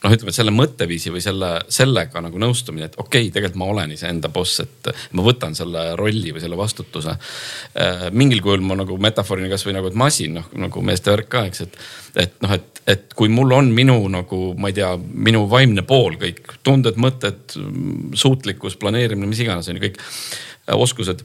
[0.07, 3.95] noh, ütleme selle mõtteviisi või selle, sellega nagu nõustumine, et okei okay,, tegelikult ma olen
[3.97, 7.17] iseenda boss, et ma võtan selle rolli või selle vastutuse.
[7.75, 11.45] Äh, mingil kujul ma nagu metafoorina kasvõi nagu, et masin, noh nagu meeste värk ka,
[11.51, 11.79] eks, et,
[12.27, 16.19] et noh, et, et kui mul on minu nagu, ma ei tea, minu vaimne pool
[16.21, 17.59] kõik, tunded, mõtted,
[18.17, 20.01] suutlikkus, planeerimine, mis iganes on ju kõik
[20.77, 21.23] oskused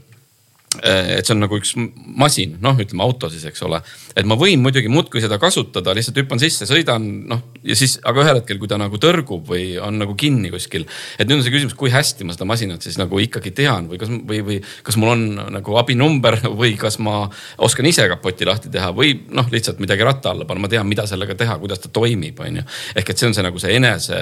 [0.80, 3.82] et see on nagu üks masin, noh, ütleme auto siis, eks ole.
[4.16, 8.24] et ma võin muidugi muudkui seda kasutada, lihtsalt hüppan sisse, sõidan, noh ja siis, aga
[8.24, 10.88] ühel hetkel, kui ta nagu tõrgub või on nagu kinni kuskil.
[11.20, 14.00] et nüüd on see küsimus, kui hästi ma seda masinat siis nagu ikkagi tean või
[14.00, 15.26] kas, või, või kas mul on
[15.58, 17.26] nagu abinumber või kas ma
[17.60, 21.04] oskan ise kapoti lahti teha või noh, lihtsalt midagi ratta alla panna, ma tean, mida
[21.10, 22.70] sellega teha, kuidas ta toimib, on ju.
[22.96, 24.22] ehk et see on see nagu see enese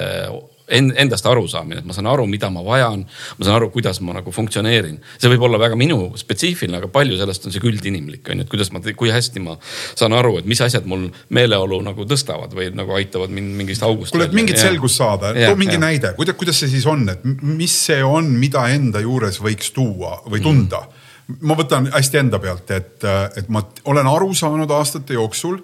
[0.70, 3.04] endast arusaamine, et ma saan aru, mida ma vajan.
[3.38, 4.98] ma saan aru, kuidas ma nagu funktsioneerin.
[5.18, 8.52] see võib olla väga minu spetsiifiline, aga palju sellest on sihuke üldinimlik on ju, et
[8.52, 9.56] kuidas ma, kui hästi ma
[9.98, 14.14] saan aru, et mis asjad mul meeleolu nagu tõstavad või nagu aitavad mind mingist august.
[14.14, 15.82] kuule, et mingit selgust saada, too mingi ja.
[15.82, 20.20] näide, kuidas, kuidas see siis on, et mis see on, mida enda juures võiks tuua
[20.26, 21.06] või tunda mm.?
[21.46, 23.04] ma võtan hästi enda pealt, et,
[23.38, 25.60] et ma olen aru saanud aastate jooksul,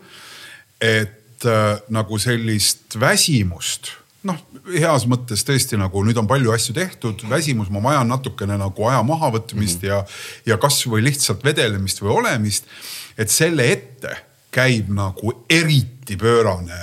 [0.78, 1.46] et
[1.92, 3.90] nagu sellist väsimust
[4.26, 4.38] noh,
[4.74, 9.02] heas mõttes tõesti nagu nüüd on palju asju tehtud, väsimus, ma vajan natukene nagu aja
[9.06, 10.06] mahavõtmist mm -hmm.
[10.46, 12.64] ja, ja kasvõi lihtsalt vedelemist või olemist.
[13.16, 14.16] et selle ette
[14.56, 16.78] käib nagu eriti pöörane,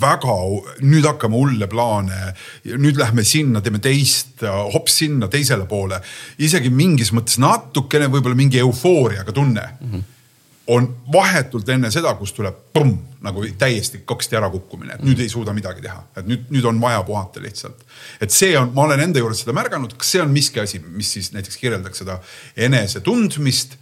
[0.00, 0.36] väga,
[0.84, 2.34] nüüd hakkame hulle plaane.
[2.64, 6.00] nüüd lähme sinna, teeme teist, hops sinna teisele poole.
[6.38, 9.92] isegi mingis mõttes natukene võib-olla mingi eufooriaga tunne mm.
[9.92, 10.11] -hmm
[10.66, 15.54] on vahetult enne seda, kus tuleb pumm nagu täiesti kaksti ärakukkumine, et nüüd ei suuda
[15.54, 17.84] midagi teha, et nüüd, nüüd on vaja puhata lihtsalt.
[18.20, 21.12] et see on, ma olen enda juures seda märganud, kas see on miski asi, mis
[21.18, 22.18] siis näiteks kirjeldaks seda
[22.56, 23.78] enese tundmist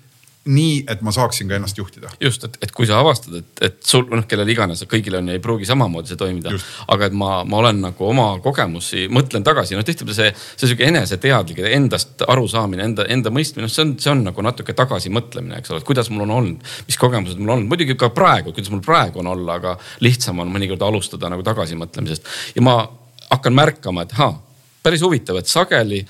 [0.48, 2.08] nii, et ma saaksin ka ennast juhtida.
[2.20, 5.36] just, et, et kui sa avastad, et, et sul noh, kellel iganes, kõigil on ja
[5.36, 6.54] ei pruugi samamoodi see toimida.
[6.88, 10.88] aga et ma, ma olen nagu oma kogemusi, mõtlen tagasi, noh tihtipeale see, see sihuke
[10.88, 15.74] eneseteadlik, endast arusaamine, enda, enda mõistmine, noh see on, see on nagu natuke tagasimõtlemine, eks
[15.74, 18.72] ole, et kuidas mul on olnud, mis kogemused mul on olnud, muidugi ka praegu, kuidas
[18.72, 22.80] mul praegu on olla, aga lihtsam on mõnikord alustada nagu tagasimõtlemisest ja ma
[23.28, 24.38] hakkan märkama, et ahaa
[24.82, 26.00] päris huvitav, et sageli,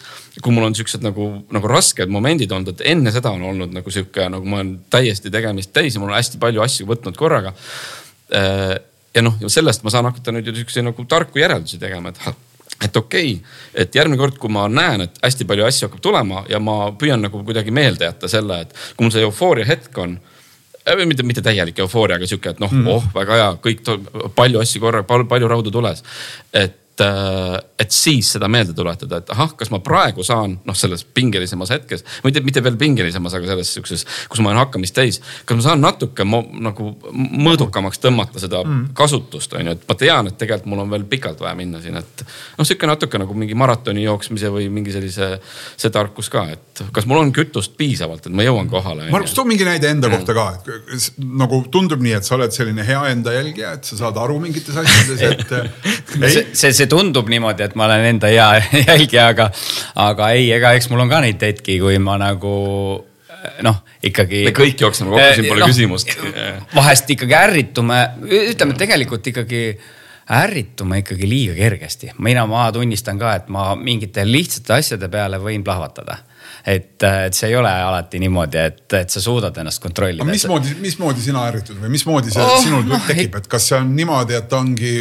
[0.42, 3.92] kui mul on siuksed nagu, nagu rasked momendid olnud, et enne seda on olnud nagu
[3.92, 7.54] sihuke, nagu ma olen täiesti tegemist täis ja mul on hästi palju asju võtnud korraga.
[8.36, 8.76] Äh,
[9.14, 12.46] ja noh, sellest ma saan hakata nüüd ju siukseid nagu tarku järeldusi tegema, et
[12.80, 16.44] et okei okay,, et järgmine kord, kui ma näen, et hästi palju asju hakkab tulema
[16.48, 20.14] ja ma püüan nagu kuidagi meelde jätta selle, et kui mul see eufooria hetk on
[20.16, 23.82] äh, mitte, mitte täielik eufooria, aga sihuke, et noh mm., oh väga hea, kõik,
[24.38, 26.04] palju asju korraga, palju, palju raudu tules.
[26.52, 30.76] et et, äh, et siis seda meelde tuletada, et ahah, kas ma praegu saan noh,
[30.76, 35.20] selles pingelisemas hetkes, mitte, mitte veel pingelisemas, aga selles sihukeses, kus ma olen hakkamist täis.
[35.44, 38.92] kas ma saan natuke mo, nagu mõõdukamaks tõmmata seda mm.
[38.96, 41.96] kasutust on ju, et ma tean, et tegelikult mul on veel pikalt vaja minna siin,
[42.00, 42.24] et.
[42.58, 45.32] noh, sihuke natuke nagu mingi maratoni jooksmise või mingi sellise,
[45.80, 49.08] see tarkus ka, et kas mul on kütust piisavalt, et ma jõuan kohale.
[49.12, 52.84] Margus, too mingi näide enda kohta ka, et nagu tundub nii, et sa oled selline
[52.86, 55.54] hea enda jälgija, et sa saad aru mingites asjades, et
[56.34, 58.48] see, see, see tundub niimoodi, et ma olen enda hea
[58.88, 59.50] jälgija, aga,
[60.08, 62.56] aga ei, ega eks mul on ka neid hetki, kui ma nagu
[63.64, 64.44] noh, ikkagi.
[64.48, 66.12] me kõik jookseme kokku, siin pole no, küsimust.
[66.78, 68.02] vahest ikkagi ärritume,
[68.42, 69.64] ütleme tegelikult ikkagi
[70.40, 72.12] ärritume ikkagi liiga kergesti.
[72.22, 76.20] mina, ma tunnistan ka, et ma mingite lihtsate asjade peale võin plahvatada
[76.66, 80.26] et, et see ei ole alati niimoodi, et, et sa suudad ennast kontrollida.
[80.28, 83.94] mismoodi, mismoodi sina ärritud või mismoodi see oh, sinul no, tekib, et kas see on
[83.96, 84.94] niimoodi, et ongi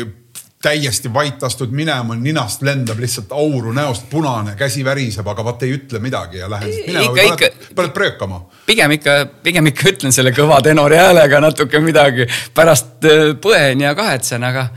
[0.61, 5.71] täiesti vait, astud minema, ninast lendab lihtsalt auru näost punane, käsi väriseb, aga vaat ei
[5.77, 8.41] ütle midagi ja lähen minema paned, paned pröökama?
[8.67, 13.93] pigem ikka, pigem ikka ütlen selle kõva tenori häälega natuke midagi, pärast äh, põen ja
[13.95, 14.67] kahetsen, aga,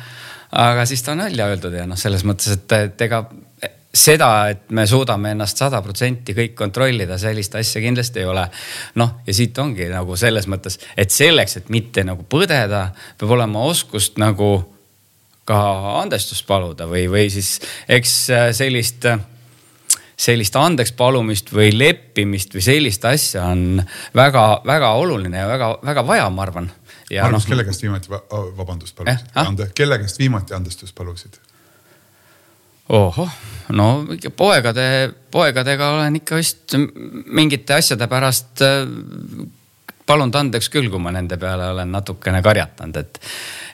[0.55, 3.25] aga siis ta on välja öeldud ja noh, selles mõttes, et, et ega
[3.93, 8.47] seda, et me suudame ennast sada protsenti kõik kontrollida, sellist asja kindlasti ei ole.
[9.03, 13.67] noh, ja siit ongi nagu selles mõttes, et selleks, et mitte nagu põdeda, peab olema
[13.67, 14.61] oskust nagu
[15.49, 15.59] ka
[16.01, 17.57] andestust paluda või, või siis
[17.91, 19.07] eks äh, sellist,
[20.17, 23.83] sellist andeks palumist või leppimist või sellist asja on
[24.15, 26.71] väga-väga oluline ja väga-väga vaja, ma arvan.
[27.13, 28.13] Margus no,, kelle käest viimati
[28.57, 29.41] vabandust palusid eh?
[29.43, 29.73] ah??
[29.77, 31.37] kelle käest viimati andestust palusid?
[32.93, 33.35] ohoh,
[33.77, 33.89] no
[34.37, 34.87] poegade,
[35.31, 38.87] poegadega olen ikka vist mingite asjade pärast äh,
[40.13, 43.21] palunud andeks küll, kui ma nende peale olen natukene karjatanud, et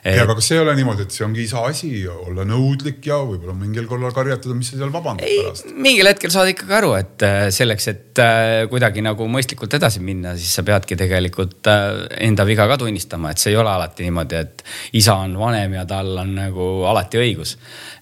[0.03, 0.15] et....
[0.15, 3.55] ja aga kas ei ole niimoodi, et see ongi isa asi olla nõudlik ja võib-olla
[3.57, 5.69] mingil korral karjatada, mis sa seal vabandad pärast?
[5.75, 10.35] mingil hetkel saad ikkagi aru, et äh, selleks, et äh, kuidagi nagu mõistlikult edasi minna,
[10.39, 14.43] siis sa peadki tegelikult äh, enda viga ka tunnistama, et see ei ole alati niimoodi,
[14.43, 14.65] et
[14.99, 17.57] isa on vanem ja tal on nagu alati õigus.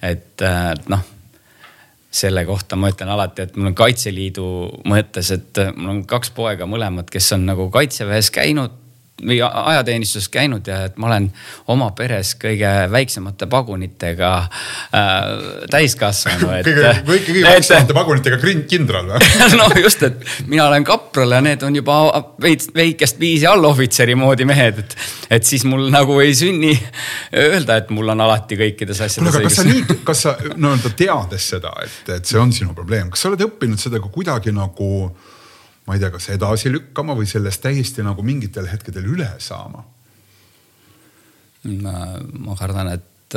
[0.05, 0.43] et
[0.91, 1.16] noh
[2.11, 4.47] selle kohta ma ütlen alati, et mul on Kaitseliidu
[4.87, 8.86] mõttes, et mul on kaks poega mõlemad, kes on nagu kaitseväes käinud
[9.25, 11.27] või ajateenistuses käinud ja et ma olen
[11.73, 15.15] oma peres kõige väiksemate pagunitega äh,
[15.71, 16.51] täiskasvanu.
[16.67, 18.37] kõige, kõige väiksemate pagunitega
[18.69, 21.97] kindral või no just, et mina olen kapral ja need on juba
[22.41, 24.97] veits väikest viisi allohvitseri moodi mehed, et,
[25.39, 26.75] et siis mul nagu ei sünni
[27.33, 29.49] öelda, et mul on alati kõikides asjades õigus.
[29.49, 33.25] kas sa nii, kas sa nii-öelda teades seda, et, et see on sinu probleem, kas
[33.25, 35.09] sa oled õppinud seda ka kuidagi nagu
[35.87, 39.85] ma ei tea, kas edasi lükkama või sellest täiesti nagu mingitel hetkedel üle saama?
[41.67, 43.35] ma kardan, et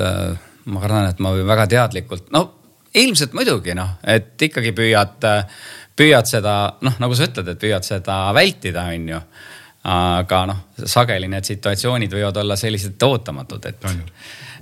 [0.70, 2.42] ma kardan, et ma väga teadlikult, no
[2.94, 5.26] ilmselt muidugi noh, et ikkagi püüad,
[5.98, 6.54] püüad seda
[6.86, 9.20] noh, nagu sa ütled, et püüad seda vältida, on ju
[9.90, 13.86] aga noh, sageli need situatsioonid võivad olla sellised ootamatud, et,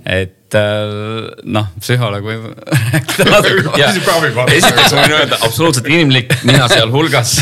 [0.05, 2.45] et äh, noh, psühholoog võib
[4.55, 7.35] esiteks ma võin öelda, absoluutselt inimlik, mina sealhulgas,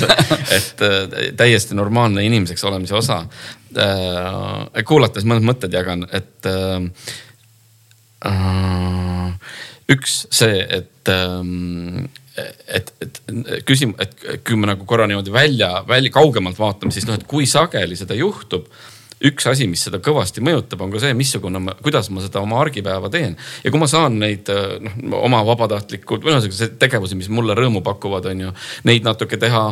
[0.55, 3.21] et äh, täiesti normaalne inimeseks olemise osa.
[3.77, 6.51] Äh, kuulates mõned mõtted jagan, et
[9.93, 11.11] üks see, et
[12.67, 13.19] et, et
[13.65, 14.13] küsim-, et
[14.45, 18.17] kui me nagu korra niimoodi välja, välja kaugemalt vaatame, siis noh, et kui sageli seda
[18.17, 18.67] juhtub
[19.25, 23.09] üks asi, mis seda kõvasti mõjutab, on ka see, missugune, kuidas ma seda oma argipäeva
[23.13, 23.37] teen.
[23.63, 28.29] ja kui ma saan neid noh, oma vabatahtlikult või ühesõnaga tegevusi, mis mulle rõõmu pakuvad,
[28.33, 28.57] on ju,
[28.89, 29.71] neid natuke teha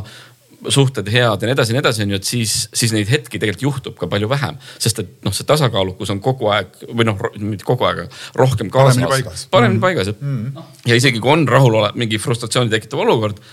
[0.71, 3.37] suhted head ja nii edasi ja nii edasi, on ju, et siis, siis neid hetki
[3.41, 4.57] tegelikult juhtub ka palju vähem.
[4.81, 8.05] sest et noh, see tasakaalukus on kogu aeg või noh, mitte kogu aeg,
[8.39, 8.97] rohkem kaasas.
[8.97, 9.45] paremini paigas.
[9.51, 9.83] paremini mm.
[9.83, 10.65] paigas, mm.
[10.89, 13.43] ja isegi kui on rahulolev, mingi frustratsiooni tekitav olukord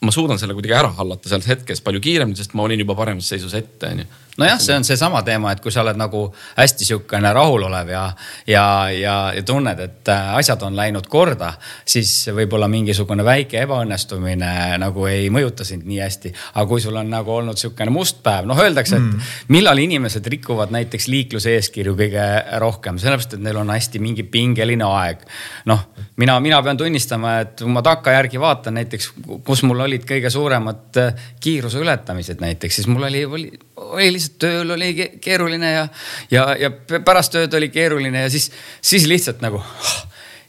[0.00, 3.28] ma suudan selle kuidagi ära hallata selles hetkes palju kiiremini, sest ma olin juba paremas
[3.28, 4.08] seisus ette, onju
[4.40, 6.22] nojah, see on seesama teema, et kui sa oled nagu
[6.56, 8.04] hästi sihukene rahulolev ja,
[8.48, 11.52] ja, ja, ja tunned, et äh, asjad on läinud korda,
[11.88, 16.32] siis võib-olla mingisugune väike ebaõnnestumine nagu ei mõjuta sind nii hästi.
[16.54, 19.30] aga kui sul on nagu olnud sihukene must päev, noh, öeldakse, et mm.
[19.54, 22.26] millal inimesed rikuvad näiteks liikluse eeskirju kõige
[22.62, 25.24] rohkem, sellepärast et neil on hästi mingi pingeline aeg.
[25.70, 25.86] noh,
[26.20, 29.12] mina, mina pean tunnistama, et kui ma takkajärgi vaatan näiteks,
[29.46, 33.50] kus mul olid kõige suuremad äh, kiiruse ületamised näiteks, siis mul oli, oli,
[33.90, 35.88] oli lihtsalt tööl oli keeruline ja,
[36.30, 36.70] ja, ja
[37.04, 38.50] pärast tööd oli keeruline ja siis,
[38.82, 39.62] siis lihtsalt nagu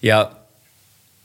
[0.01, 0.23] ja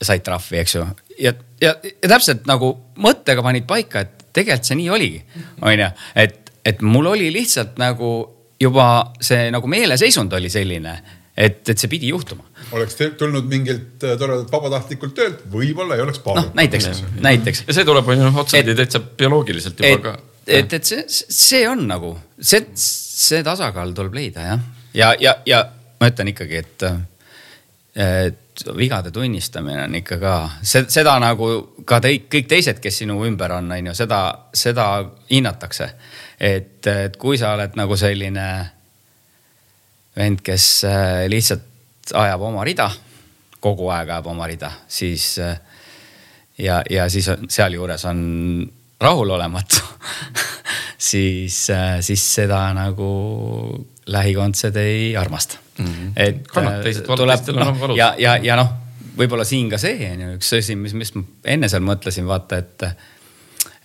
[0.01, 0.85] said trahvi, eks ju.
[1.19, 5.21] ja, ja, ja täpselt nagu mõttega panid paika, et tegelikult see nii oligi,
[5.65, 8.11] onju, et, et mul oli lihtsalt nagu
[8.61, 8.87] juba
[9.21, 10.97] see nagu meeleseisund oli selline
[11.37, 12.45] et, et see pidi juhtuma.
[12.73, 17.63] oleks tulnud mingilt äh, toredalt vabatahtlikult töölt, võib-olla ei oleks noh, näiteks, näiteks.
[17.67, 22.13] ja see tuleb otsapidi täitsa bioloogiliselt juba et, ka et, et see, see on nagu,
[22.39, 24.65] see, see tasakaal tuleb leida jah.
[24.93, 25.63] ja, ja, ja
[25.99, 26.85] ma ütlen ikkagi, et,
[27.97, 31.49] et vigade tunnistamine on ikka ka, seda nagu
[31.85, 34.21] ka te, kõik teised, kes sinu ümber on, on ju, seda,
[34.53, 34.87] seda
[35.31, 35.89] hinnatakse.
[36.39, 38.47] et, et kui sa oled nagu selline
[40.17, 42.89] vend, kes äh, lihtsalt ajab oma rida,
[43.61, 45.57] kogu aeg ajab oma rida, siis äh,
[46.57, 48.21] ja, ja siis sealjuures on
[49.01, 49.83] rahulolematu
[50.97, 53.09] siis, äh, siis seda nagu
[54.07, 55.85] lähikondsed ei armasta mm.
[55.85, 56.11] -hmm.
[56.15, 58.69] et Kannad, äh, tuleb noh ja, ja, ja noh,
[59.17, 62.57] võib-olla siin ka see on ju üks asi, mis, mis ma enne seal mõtlesin, vaata,
[62.57, 62.85] et,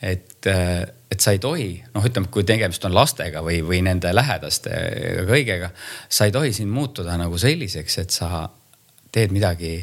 [0.03, 4.15] et, äh, et sa ei tohi, noh, ütleme, kui tegemist on lastega või, või nende
[4.15, 4.73] lähedaste
[5.29, 5.71] kõigega,
[6.09, 8.49] sa ei tohi siin muutuda nagu selliseks, et sa
[9.13, 9.77] teed midagi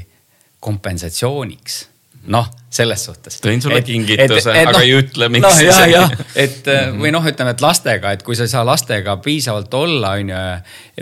[0.59, 1.83] kompensatsiooniks
[2.27, 3.39] noh, selles suhtes.
[3.41, 5.63] tõin sulle kingituse, aga no, ei ütle, miks no,.
[5.65, 6.13] jah, jah,
[6.45, 6.99] et mhm.
[7.01, 10.43] või noh, ütleme, et lastega, et kui sa ei saa lastega piisavalt olla, on ju,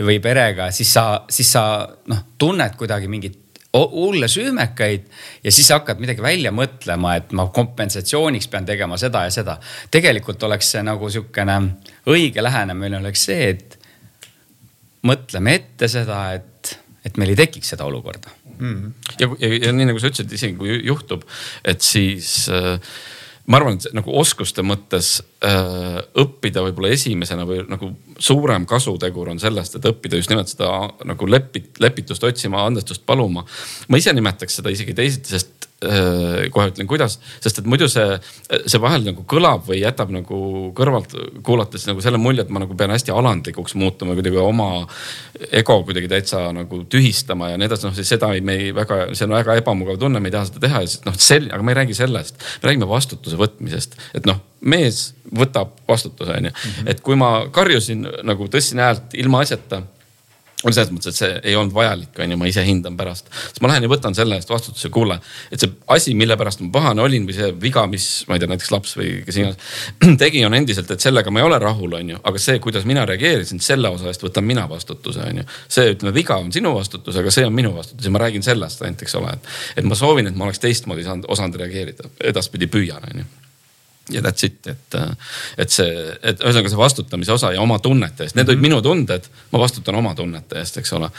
[0.08, 1.65] või perega, siis sa, siis sa
[2.12, 3.43] noh, tunned kuidagi mingit
[3.77, 5.03] hulle süümekaid
[5.43, 9.58] ja siis hakkad midagi välja mõtlema, et ma kompensatsiooniks pean tegema seda ja seda.
[9.91, 11.60] tegelikult oleks see nagu sihukene
[12.10, 13.77] õige lähenemine oleks see, et
[15.06, 16.73] mõtleme ette seda, et,
[17.06, 18.96] et meil ei tekiks seda olukorda mm..
[19.20, 21.24] ja, ja, ja nii nagu sa ütlesid, isegi kui juhtub,
[21.67, 22.78] et siis äh,
[23.48, 29.39] ma arvan, et nagu oskuste mõttes äh, õppida võib-olla esimesena või nagu suurem kasutegur on
[29.39, 30.72] sellest, et õppida just nimelt seda
[31.08, 33.46] nagu lepit-, lepitust otsima, andestust paluma.
[33.88, 38.16] ma ise nimetaks seda isegi teisiti, sest kohe ütlen, kuidas, sest et muidu see,
[38.66, 40.40] see vahel nagu kõlab või jätab nagu
[40.78, 41.13] kõrvalt
[41.46, 44.70] kuulates nagu selle mulje, et ma nagu pean hästi alandlikuks muutuma, kuidagi oma
[45.54, 49.04] ego kuidagi täitsa nagu tühistama ja nii edasi, noh siis seda ei, me ei väga,
[49.13, 51.62] see on väga ebamugav tunne, me ei taha seda teha ja siis noh, sel-, aga
[51.62, 52.42] me ei räägi sellest.
[52.63, 56.56] me räägime vastutuse võtmisest, et noh, mees võtab vastutuse, onju.
[56.58, 56.90] Mhm.
[56.90, 59.84] et kui ma karjusin nagu tõstsin häält ilma asjata
[60.65, 63.28] on selles mõttes, et see ei olnud vajalik, on ju, ma ise hindan pärast.
[63.30, 65.20] siis ma lähen ja võtan selle eest vastutuse, kuule,
[65.54, 68.50] et see asi, mille pärast ma pahane olin või see viga, mis ma ei tea,
[68.50, 72.13] näiteks laps või kes iganes tegi, on endiselt, et sellega ma ei ole rahul, on
[72.15, 72.22] ju.
[72.32, 75.48] aga see, kuidas mina reageerisin, selle osa eest võtan mina vastutuse, on ju.
[75.70, 78.82] see, ütleme, viga on sinu vastutus, aga see on minu vastutus ja ma räägin sellest
[78.82, 79.86] ainult, eks ole, et.
[79.86, 83.30] ma soovin, et ma oleks teistmoodi saanud, osanud reageerida, edaspidi püüan, on ju
[84.10, 84.98] ja that's it, et,
[85.58, 85.88] et see,
[86.22, 88.56] et ühesõnaga see vastutamise osa ja oma tunnete eest, need mm -hmm.
[88.56, 91.10] olid minu tunded, ma vastutan oma tunnete eest, eks ole.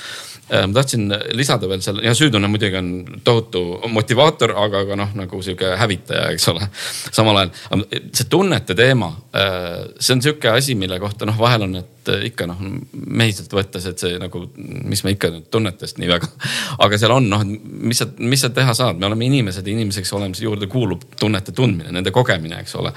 [0.49, 2.89] Ma tahtsin lisada veel selle ja süütunne muidugi on
[3.25, 3.61] tohutu
[3.93, 6.69] motivaator, aga ka noh, nagu sihuke hävitaja, eks ole.
[7.13, 7.83] samal ajal
[8.17, 12.47] see tunnete teema, äh, see on sihuke asi, mille kohta noh, vahel on, et ikka
[12.49, 12.63] noh
[12.95, 14.47] mehiselt võttes, et see nagu,
[14.89, 16.33] mis me ikka tunnetest nii väga.
[16.87, 20.15] aga seal on noh, mis sa, mis sa teha saad, me oleme inimesed ja inimeseks
[20.17, 22.95] olemise juurde kuulub tunnete tundmine, nende kogemine, eks ole.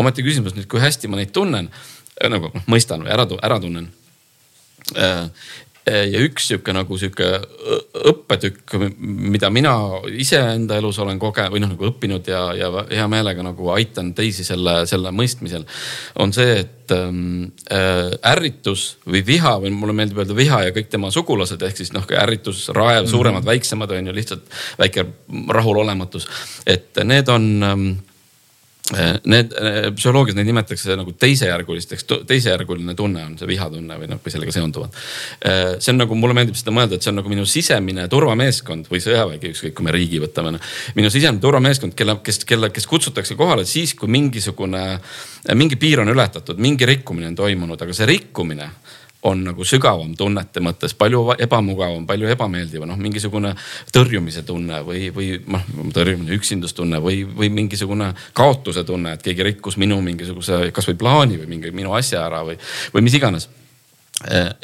[0.00, 1.68] ometi küsimus nüüd, kui hästi ma neid tunnen,
[2.24, 4.02] nagu noh mõistan või ära, ära tunnen äh,
[4.94, 5.26] Eh,
[5.86, 7.28] ja üks sihuke nagu sihuke
[8.10, 9.74] õppetükk, mida mina
[10.18, 14.44] iseenda elus olen kogenud või noh nagu õppinud ja, ja hea meelega nagu aitan teisi
[14.46, 15.62] selle, selle mõistmisel.
[16.18, 20.90] on see, et ähm, äh, ärritus või viha või mulle meeldib öelda viha ja kõik
[20.90, 23.10] tema sugulased ehk siis noh, ärritus, raev mm, -hmm.
[23.14, 25.06] suuremad, väiksemad on ju lihtsalt väike
[25.54, 26.28] rahulolematus.
[26.66, 27.90] et need on ähm,
[29.26, 34.34] need eh, psühholoogias neid nimetatakse nagu teisejärgulisteks, teisejärguline tunne on see vihatunne või noh, või
[34.34, 34.98] sellega seonduvad.
[35.40, 38.86] Eh, see on nagu, mulle meeldib seda mõelda, et see on nagu minu sisemine turvameeskond
[38.92, 40.54] või sõjavägi, ükskõik kui me riigi võtame.
[40.54, 40.74] Noh.
[40.98, 44.84] minu sisemine turvameeskond, kelle, kes, kelle, kes kutsutakse kohale siis, kui mingisugune,
[45.58, 48.70] mingi piir on ületatud, mingi rikkumine on toimunud, aga see rikkumine
[49.26, 53.52] on nagu sügavam tunnete mõttes, palju ebamugavam, palju ebameeldivam, noh mingisugune
[53.94, 55.64] tõrjumise tunne või, või noh,
[55.94, 61.50] tõrjumine, üksindustunne või, või mingisugune kaotuse tunne, et keegi rikkus minu mingisuguse kasvõi plaani või
[61.56, 62.58] mingi minu asja ära või,
[62.94, 63.48] või mis iganes.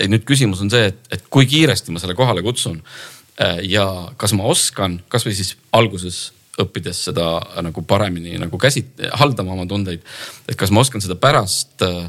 [0.09, 3.85] Nüüd küsimus on see, et, et kui kiiresti ma selle kohale kutsun eh, ja
[4.17, 7.27] kas ma oskan kasvõi siis alguses õppides seda
[7.65, 10.03] nagu paremini nagu käsit-, haldama oma tundeid.
[10.49, 12.09] et kas ma oskan seda pärast äh,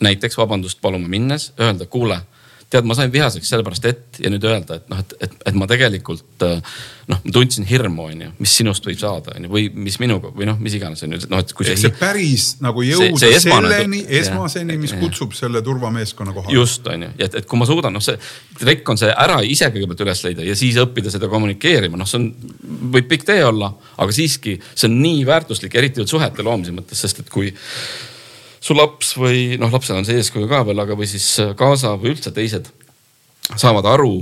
[0.00, 2.20] näiteks vabandust paluma minnes öelda, kuule
[2.70, 5.66] tead, ma sain vihaseks sellepärast, et ja nüüd öelda, et noh, et, et, et ma
[5.70, 6.60] tegelikult äh,
[7.10, 10.30] noh, ma tundsin hirmu, on ju, mis sinust võib saada, on ju, või mis minuga
[10.36, 11.78] või noh, mis iganes on ju, noh, et kui see.
[11.80, 16.54] see päris nagu jõuda see, see esmane, selleni, esmaseni, mis ja, kutsub selle turvameeskonna kohale.
[16.54, 18.14] just, on ju, et, et kui ma suudan, noh, see
[18.60, 22.20] trikk on see ära ise kõigepealt üles leida ja siis õppida seda kommunikeerima, noh, see
[22.22, 22.30] on,
[22.94, 27.24] võib pikk tee olla, aga siiski see on nii väärtuslik, eriti suhete loomise mõttes, sest
[27.24, 27.50] et kui
[28.60, 31.94] su laps või noh, lapsel on see eeskuju ka veel, aga või siis äh, kaasa
[32.00, 32.68] või üldse teised
[33.58, 34.12] saavad aru,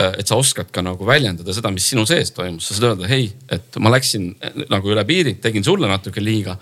[0.00, 3.10] äh, et sa oskad ka nagu väljendada seda, mis sinu sees toimus, sa saad öelda,
[3.10, 6.56] hei, et ma läksin äh, nagu üle piiri, tegin sulle natuke liiga.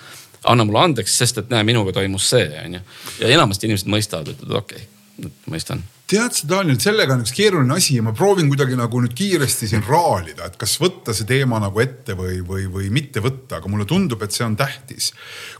[0.44, 2.80] anna mulle andeks, sest et näe, minuga toimus see, onju.
[3.22, 7.76] ja enamasti inimesed mõistavad, ütlevad okei okay,, mõistan tead sa, Daniel, sellega on üks keeruline
[7.78, 11.60] asi ja ma proovin kuidagi nagu nüüd kiiresti siin raalida, et kas võtta see teema
[11.62, 15.12] nagu ette või, või, või mitte võtta, aga mulle tundub, et see on tähtis.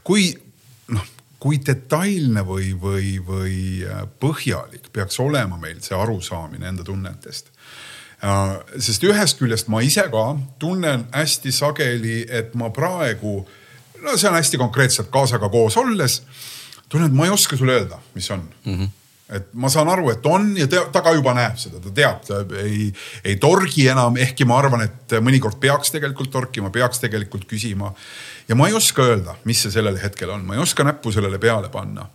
[0.05, 0.29] kui
[0.93, 1.07] noh,
[1.43, 7.51] kui detailne või, või, või äh, põhjalik peaks olema meil see arusaamine enda tunnetest.
[8.23, 10.27] Äh, sest ühest küljest ma ise ka
[10.63, 13.41] tunnen hästi sageli, et ma praegu,
[14.05, 16.21] no see on hästi konkreetselt kaasaga koos olles,
[16.89, 18.75] tunnen, et ma ei oska sulle öelda, mis on mm.
[18.75, 18.99] -hmm
[19.33, 22.43] et ma saan aru, et on ja ta ka juba näeb seda, ta teab, ta
[22.63, 22.91] ei,
[23.25, 27.93] ei torgi enam, ehkki ma arvan, et mõnikord peaks tegelikult torkima, peaks tegelikult küsima
[28.49, 31.41] ja ma ei oska öelda, mis see sellel hetkel on, ma ei oska näppu sellele
[31.43, 32.09] peale panna.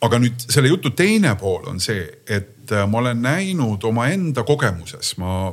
[0.00, 5.12] Aga nüüd selle jutu teine pool on see, et äh, ma olen näinud omaenda kogemuses,
[5.20, 5.50] ma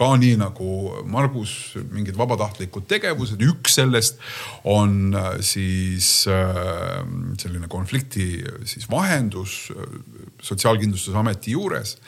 [0.00, 0.68] ka nii nagu
[1.10, 4.22] Margus, mingid vabatahtlikud tegevused, üks sellest
[4.68, 7.02] on äh, siis äh,
[7.40, 8.32] selline konflikti
[8.64, 9.66] siis vahendus
[10.40, 11.98] Sotsiaalkindlustusameti juures.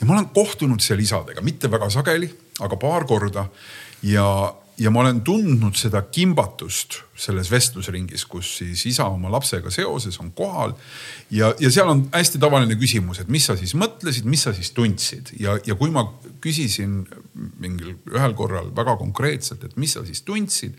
[0.00, 2.30] ja ma olen kohtunud seal isadega, mitte väga sageli,
[2.64, 3.44] aga paar korda
[4.08, 4.24] ja
[4.82, 10.32] ja ma olen tundnud seda kimbatust selles vestlusringis, kus siis isa oma lapsega seoses on
[10.34, 10.74] kohal.
[11.30, 14.72] ja, ja seal on hästi tavaline küsimus, et mis sa siis mõtlesid, mis sa siis
[14.74, 16.06] tundsid ja, ja kui ma
[16.42, 17.02] küsisin
[17.62, 20.78] mingil ühel korral väga konkreetselt, et mis sa siis tundsid.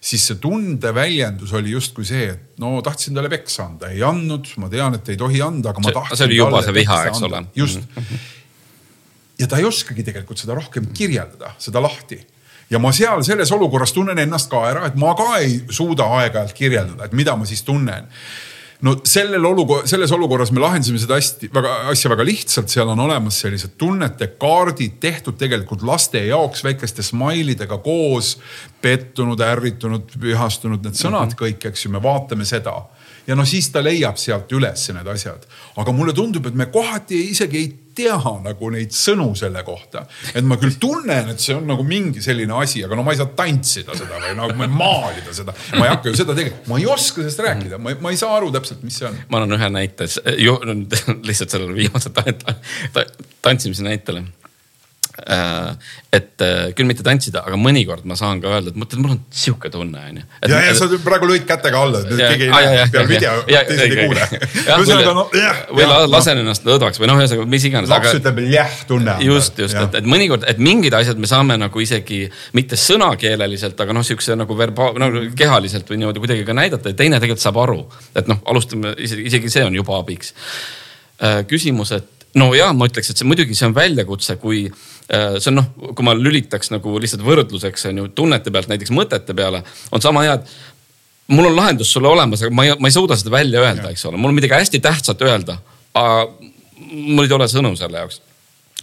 [0.00, 4.68] siis see tundeväljendus oli justkui see, et no tahtsin talle peksa anda, ei andnud, ma
[4.72, 6.20] tean, et ei tohi anda, aga ma tahtsin.
[6.20, 7.44] see oli juba see viha, eks ole.
[7.56, 7.86] just.
[9.38, 12.20] ja ta ei oskagi tegelikult seda rohkem kirjeldada, seda lahti
[12.70, 16.54] ja ma seal selles olukorras tunnen ennast ka ära, et ma ka ei suuda aeg-ajalt
[16.56, 18.08] kirjeldada, et mida ma siis tunnen
[18.86, 23.00] no sellel olukorra, selles olukorras me lahendasime seda hästi väga, asja väga lihtsalt, seal on
[23.08, 28.36] olemas sellised tunnete kaardid tehtud tegelikult laste jaoks väikeste smailidega koos.
[28.82, 31.40] pettunud, ärritunud, vihastunud, need sõnad mm -hmm.
[31.42, 32.76] kõik, eks ju, me vaatame seda
[33.26, 35.46] ja no siis ta leiab sealt üles need asjad.
[35.76, 40.04] aga mulle tundub, et me kohati isegi ei tea nagu neid sõnu selle kohta.
[40.34, 43.20] et ma küll tunnen, et see on nagu mingi selline asi, aga no ma ei
[43.20, 45.54] saa tantsida seda või nagu maalida seda.
[45.76, 48.36] ma ei hakka ju seda tegema, ma ei oska sellest rääkida, ma ma ei saa
[48.38, 49.18] aru täpselt, mis see on.
[49.28, 50.08] ma annan ühe näite,
[51.28, 52.12] lihtsalt sellele viimase
[53.42, 54.24] tantsimise näitele
[55.18, 59.18] et äh, küll mitte tantsida, aga mõnikord ma saan ka öelda, et mõtled, mul on
[59.34, 60.22] sihuke tunne onju.
[60.48, 64.06] ja, ja sa praegu lõid kätega alla, et keegi ei näe peal video, teised ei
[64.06, 64.28] kuule.
[64.78, 65.60] ühesõnaga no jah.
[65.74, 67.92] või lasen ennast lõdvaks või noh, ühesõnaga mis iganes.
[67.92, 69.18] laps ütleb jah tunne.
[69.26, 72.24] just, just, et, et mõnikord, et mingid asjad me saame nagu isegi
[72.56, 77.00] mitte sõnakeeleliselt, aga noh, sihukese nagu verba-, no kehaliselt või niimoodi kuidagi ka näidata ja
[77.02, 77.82] teine tegelikult saab aru.
[78.16, 80.32] et noh, alustame isegi, isegi see on juba abiks.
[81.18, 84.86] Äh, küsimus, et no ja ma ütleks, et see muidugi see on väljakutse, kui äh,
[85.08, 89.36] see on noh, kui ma lülitaks nagu lihtsalt võrdluseks on ju tunnete pealt näiteks mõtete
[89.36, 92.96] peale, on sama hea, et mul on lahendus sulle olemas, aga ma ei, ma ei
[92.96, 95.58] suuda seda välja öelda, eks ole, mul on midagi hästi tähtsat öelda.
[96.88, 98.20] mul ei ole sõnu selle jaoks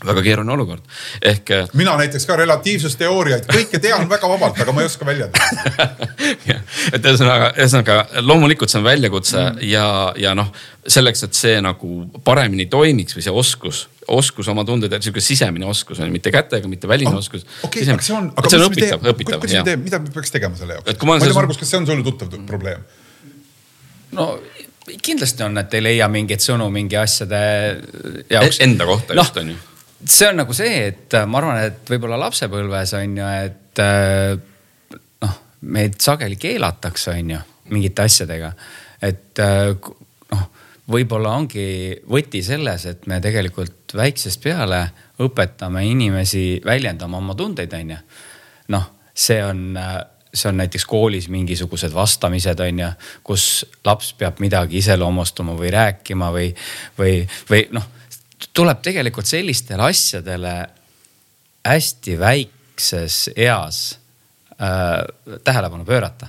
[0.04, 0.84] väga keeruline olukord,
[1.24, 1.52] ehk.
[1.56, 5.86] Äh, mina näiteks ka relatiivsusteooriaid, kõike tean väga vabalt, aga ma ei oska väljendada
[6.96, 9.62] et ühesõnaga, ühesõnaga loomulikult see on väljakutse mm.
[9.70, 9.86] ja,
[10.20, 10.50] ja noh,
[10.84, 16.02] selleks, et see nagu paremini toimiks või see oskus, oskus oma tundeid, sihuke sisemine oskus
[16.04, 17.46] on mitte kätega, mitte väline oh, oskus.
[17.64, 19.40] okei aga see on, aga see on õpitav, õpitav.
[19.46, 21.06] kuidas me teeme, mida me peaks tegema selle jaoks?
[21.08, 22.84] ma ei tea, Margus, kas see on sulle tuttav probleem?
[24.20, 24.34] no
[25.08, 27.40] kindlasti on, et ei leia mingeid sõnu mingi asjade
[28.30, 28.60] jaoks.
[28.62, 29.64] Enda kohta no, just on ju
[30.10, 34.34] see on nagu see, et äh, ma arvan, et võib-olla lapsepõlves on ju, et äh,
[35.26, 35.38] noh,
[35.76, 37.42] meid sageli keelatakse, on ju,
[37.74, 38.52] mingite asjadega.
[39.02, 39.72] et äh,
[40.32, 40.46] noh,
[40.92, 41.68] võib-olla ongi
[42.12, 44.84] võti selles, et me tegelikult väiksest peale
[45.24, 48.02] õpetame inimesi väljendama oma tundeid, on ju.
[48.76, 49.80] noh, see on,
[50.36, 52.94] see on näiteks koolis mingisugused vastamised, on ju,
[53.24, 56.50] kus laps peab midagi iseloomustama või rääkima või,
[57.00, 57.90] või, või noh,
[58.54, 60.56] tuleb tegelikult sellistele asjadele
[61.66, 64.00] hästi väikses eas
[64.62, 66.28] äh, tähelepanu pöörata.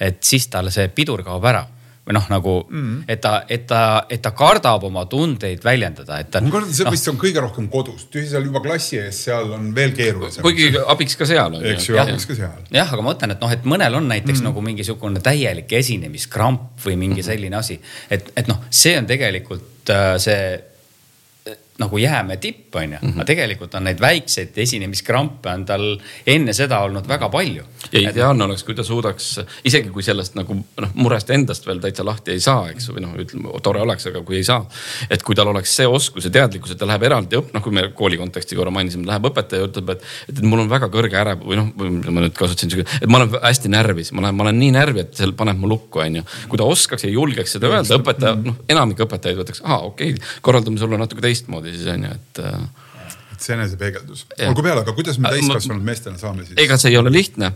[0.00, 1.66] et siis tal see pidur kaob ära
[2.08, 3.02] või noh, nagu mm.
[3.10, 6.40] et ta, et ta, et ta kardab oma tundeid väljendada, et ta.
[6.40, 9.52] ma kardan, see no, vist on kõige rohkem kodus, tühi seal juba klassi ees, seal
[9.52, 10.44] on veel keerulisem.
[10.46, 12.64] kuigi abiks ka seal on eks ju, abiks ka seal.
[12.72, 14.48] jah, aga ma mõtlen, et noh, et mõnel on näiteks mm.
[14.48, 17.28] nagu mingisugune täielik esinemiskramp või mingi mm.
[17.28, 17.76] selline asi,
[18.08, 20.40] et, et noh, see on tegelikult äh, see
[21.78, 25.84] nagu jäämäe tipp on ju aga tegelikult on neid väikseid esinemiskrampe on tal
[26.26, 27.64] enne seda olnud väga palju.
[27.92, 29.28] ja ideaalne oleks, kui ta suudaks,
[29.68, 33.14] isegi kui sellest nagu noh, murest endast veel täitsa lahti ei saa, eks või noh,
[33.22, 34.64] ütleme tore oleks, aga kui ei saa.
[35.10, 37.74] et kui tal oleks see oskus ja teadlikkus, et ta läheb eraldi õpp-, noh, kui
[37.74, 41.20] me kooli konteksti korra mainisime, läheb õpetaja ja ütleb, et, et mul on väga kõrge
[41.20, 44.48] ärev või noh, ma nüüd kasutasin sihuke, et ma olen hästi närvis, ma olen, ma
[44.48, 46.26] olen nii närvi, et see paneb mu lukku, on ju.
[46.50, 50.36] kui ta oskaks ja julgeks seda öelda, õpetaja, noh enamik õpetajaid võtaks, aa okei okay,,
[50.44, 52.60] korraldame sulle natuke teistmoodi siis on ju, et äh,
[53.32, 56.58] et see enesepeegeldus, olgu peale, aga kuidas me täiskasvanud meestena saame siis?
[56.58, 57.52] ega see ei ole lihtne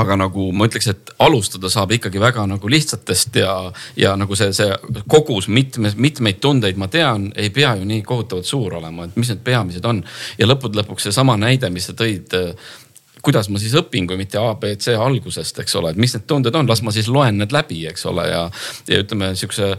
[0.00, 3.54] aga nagu ma ütleks, et alustada saab ikkagi väga nagu lihtsatest ja,
[3.98, 4.74] ja nagu see, see
[5.10, 9.30] kogus mitme, mitmeid tundeid ma tean, ei pea ju nii kohutavalt suur olema, et mis
[9.30, 10.02] need peamised on.
[10.38, 12.34] ja lõppude lõpuks seesama näide, mis sa tõid
[13.24, 16.68] kuidas ma siis õpin, kui mitte abc algusest, eks ole, et mis need tunded on,
[16.68, 18.42] las ma siis loen need läbi, eks ole, ja.
[18.90, 19.74] ja ütleme sihukese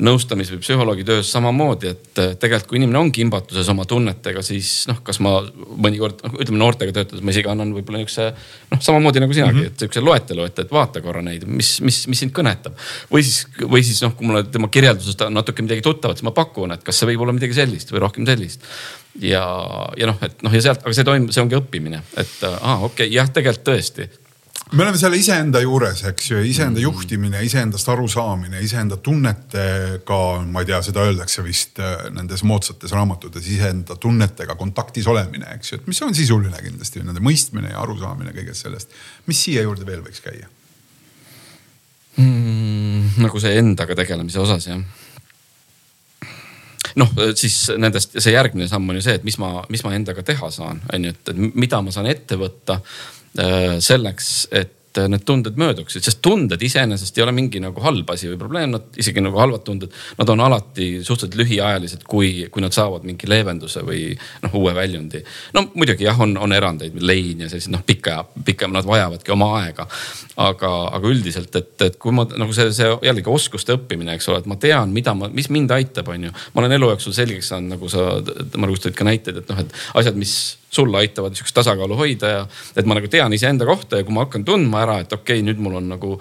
[0.00, 5.00] nõustamis või psühholoogi töös samamoodi, et tegelikult kui inimene on kimbatuses oma tunnetega, siis noh,
[5.06, 5.38] kas ma
[5.70, 8.28] mõnikord noh, ütleme noortega töötades ma isegi annan võib-olla niisuguse
[8.74, 9.74] noh, samamoodi nagu sinagi mm, -hmm.
[9.74, 12.78] et sihukese loetelu, et, et vaata korra neid, mis, mis, mis sind kõnetab.
[13.12, 16.34] või siis, või siis noh, kui mulle tema kirjeldusest on natuke midagi tuttavat, siis ma
[16.36, 18.66] pakun, et kas see võib olla midagi sellist või rohkem sellist
[19.20, 19.44] ja,
[19.98, 23.06] ja noh, et noh, ja sealt, aga see toimub, see ongi õppimine, et aa, okei
[23.06, 24.08] okay,, jah, tegelikult tõesti
[24.70, 26.84] me oleme seal iseenda juures, eks ju, iseenda mm.
[26.84, 33.48] juhtimine, iseendast arusaamine, iseenda tunnetega, ma ei tea, seda öeldakse vist äh, nendes moodsates raamatutes,
[33.50, 38.34] iseenda tunnetega kontaktis olemine, eks ju, et mis on sisuline kindlasti, nende mõistmine ja arusaamine
[38.36, 38.94] kõigest sellest.
[39.26, 40.46] mis siia juurde veel võiks käia
[42.20, 43.20] mm,?
[43.24, 44.99] nagu see endaga tegelemise osas jah
[47.00, 50.24] noh, siis nendest see järgmine samm on ju see, et mis ma, mis ma endaga
[50.26, 55.22] teha saan, on ju, et mida ma saan ette võtta äh, selleks, et et need
[55.26, 59.22] tunded mööduksid, sest tunded iseenesest ei ole mingi nagu halb asi või probleem, nad isegi
[59.22, 64.08] nagu halvad tunded, nad on alati suhteliselt lühiajalised, kui, kui nad saavad mingi leevenduse või
[64.44, 65.22] noh, uue väljundi.
[65.54, 69.52] no muidugi jah, on, on erandeid, lein ja sellised noh, pika, pikem, nad vajavadki oma
[69.60, 69.86] aega.
[70.40, 74.40] aga, aga üldiselt, et, et kui ma nagu see, see jällegi oskuste õppimine, eks ole,
[74.42, 76.32] et ma tean, mida ma, mis mind aitab, on ju.
[76.54, 78.08] ma olen elu jooksul selgeks saanud, nagu sa,
[78.60, 80.34] Margus tõid ka näiteid, et noh, et asjad, mis
[80.70, 82.40] sulle aitavad sihukest tasakaalu hoida ja
[82.78, 85.46] et ma nagu tean iseenda kohta ja kui ma hakkan tundma ära, et okei okay,,
[85.46, 86.14] nüüd mul on nagu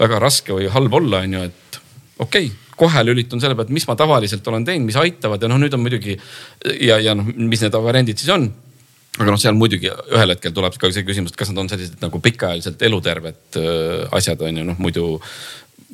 [0.00, 1.80] väga raske või halb olla, on ju, et
[2.18, 5.50] okei okay, kohe lülitun selle peale, et mis ma tavaliselt olen teinud, mis aitavad ja
[5.52, 6.16] noh, nüüd on muidugi
[6.80, 8.48] ja, ja noh, mis need variandid siis on
[9.20, 12.00] aga noh, seal muidugi ühel hetkel tuleb ka see küsimus, et kas nad on sellised
[12.00, 15.08] nagu pikaajaliselt eluterved äh, asjad on ju, noh muidu.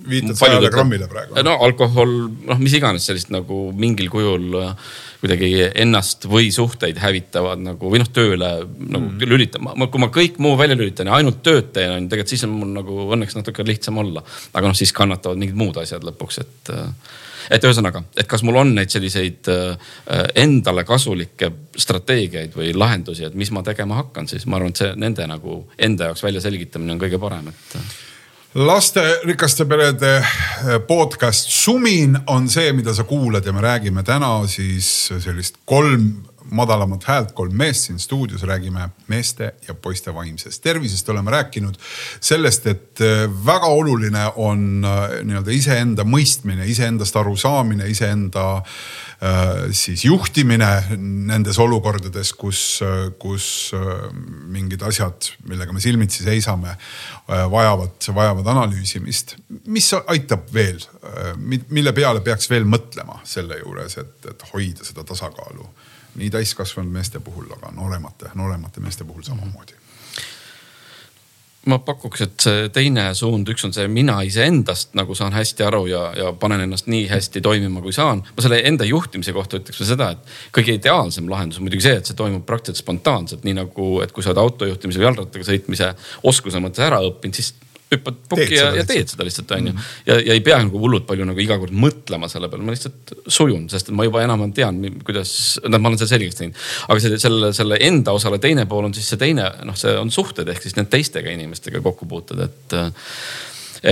[0.09, 1.37] Viitad sajale grammile praegu?
[1.45, 2.15] no alkohol,
[2.49, 4.73] noh, mis iganes sellist nagu mingil kujul äh,
[5.21, 5.51] kuidagi
[5.83, 9.23] ennast või suhteid hävitavad nagu või noh, tööle nagu mm.
[9.27, 9.75] lülitama.
[9.91, 12.55] kui ma kõik muu välja lülitan ja ainult tööd teen, on ju, tegelikult siis on
[12.55, 14.23] mul nagu õnneks natuke lihtsam olla.
[14.53, 16.77] aga noh, siis kannatavad mingid muud asjad lõpuks, et
[17.49, 19.95] et ühesõnaga, et kas mul on neid selliseid äh,
[20.39, 24.93] endale kasulikke strateegiaid või lahendusi, et mis ma tegema hakkan, siis ma arvan, et see
[25.01, 27.79] nende nagu enda jaoks välja selgitamine on kõige parem, et
[28.59, 35.13] lasterikaste perede eh, podcast Sumin on see, mida sa kuulad ja me räägime täna siis
[35.19, 36.11] sellist kolm
[36.51, 41.09] madalamat häält, kolm meest siin stuudios, räägime meeste ja poiste vaimsest tervisest.
[41.09, 41.75] oleme rääkinud
[42.21, 49.73] sellest, et eh, väga oluline on eh, nii-öelda iseenda mõistmine, iseendast arusaamine, iseenda äh, Äh,
[49.75, 50.69] siis juhtimine
[51.27, 52.61] nendes olukordades, kus,
[53.19, 54.05] kus äh,
[54.47, 56.77] mingid asjad, millega me silmitsi seisame,
[57.27, 59.35] äh, vajavad, vajavad analüüsimist.
[59.67, 60.79] mis aitab veel,
[61.43, 65.67] mille peale peaks veel mõtlema selle juures, et, et hoida seda tasakaalu
[66.19, 69.79] nii täiskasvanud meeste puhul, aga nooremate, nooremate meeste puhul samamoodi
[71.69, 75.83] ma pakuks, et see teine suund, üks on see mina iseendast nagu saan hästi aru
[75.91, 78.23] ja, ja panen ennast nii hästi toimima, kui saan.
[78.25, 81.99] ma selle enda juhtimise kohta ütleks veel seda, et kõige ideaalsem lahendus on muidugi see,
[82.01, 85.93] et see toimub praktiliselt spontaanselt, nii nagu, et kui sa oled autojuhtimise või jalgrattaga sõitmise
[86.31, 87.53] oskuse mõttes ära õppinud, siis
[87.93, 89.73] hüppad pukki ja, ja teed seda lihtsalt onju.
[89.73, 89.95] -hmm.
[90.07, 93.15] ja, ja ei pea nagu hullult palju nagu iga kord mõtlema selle peale, ma lihtsalt
[93.25, 95.33] sujun, sest et ma juba enam-vähem tean, kuidas,
[95.65, 96.61] noh, ma olen selle selgeks teinud.
[96.89, 100.13] aga selle, selle, selle enda osale teine pool on siis see teine, noh, see on
[100.15, 102.79] suhted ehk siis need teistega inimestega kokkupuuted, et,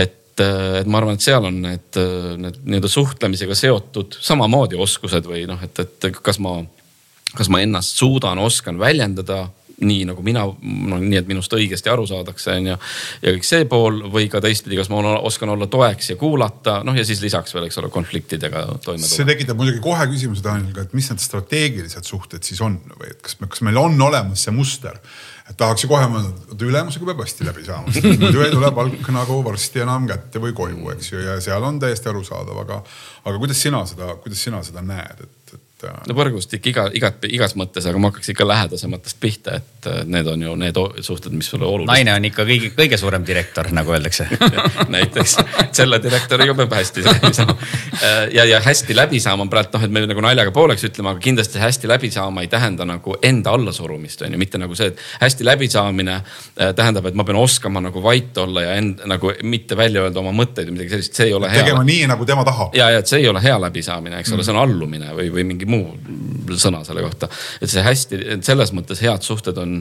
[0.04, 1.96] et et ma arvan, et seal on need,
[2.36, 6.58] need nii-öelda suhtlemisega seotud samamoodi oskused või noh, et, et kas ma,
[7.32, 9.46] kas ma ennast suudan, oskan väljendada
[9.80, 12.76] nii nagu mina, no nii, et minust õigesti aru saadakse, on ju.
[13.22, 16.96] ja kõik see pool või ka teistpidi, kas ma oskan olla toeks ja kuulata, noh
[16.96, 19.12] ja siis lisaks veel, eks ole, konfliktidega toime tulla.
[19.12, 23.20] see tekitab muidugi kohe küsimuse Daniel, et mis need strateegilised suhted siis on või et
[23.24, 24.96] kas, kas meil on olemas see muster
[25.46, 29.10] et tahaks ju kohe mõelda, et ülemusega peab hästi läbi saama, muidu ei tule palk
[29.14, 32.80] nagu varsti enam kätte või koju, eks ju, ja seal on täiesti arusaadav, aga,
[33.28, 37.52] aga kuidas sina seda, kuidas sina seda näed, et, et no võrgustik iga, igat, igas
[37.58, 41.66] mõttes, aga ma hakkaks ikka lähedasematest pihta, et need on ju need suhted, mis sulle
[41.66, 41.90] olulised.
[41.92, 44.28] naine on ikka kõige, kõige suurem direktor, nagu öeldakse
[44.94, 45.36] näiteks,
[45.76, 47.56] selle direktoriga peab hästi läbi saama.
[48.32, 51.60] ja, ja hästi läbi saama praegu noh, et me nagu naljaga pooleks ütleme, aga kindlasti
[51.60, 55.44] hästi läbi saama ei tähenda nagu enda allasurumist on ju, mitte nagu see, et hästi
[55.44, 60.06] läbisaamine äh, tähendab, et ma pean oskama nagu vait olla ja end nagu mitte välja
[60.06, 61.62] öelda oma mõtteid või midagi sellist, see ei ole hea.
[61.64, 62.74] tegema nii, nagu tema tahab.
[62.76, 65.30] ja, ja et see ei ole hea läbisaamine, eks ole mm., see on allumine või,
[65.36, 67.28] või mingi muu sõna selle kohta.
[67.60, 69.80] et see hästi, selles mõttes head suhted on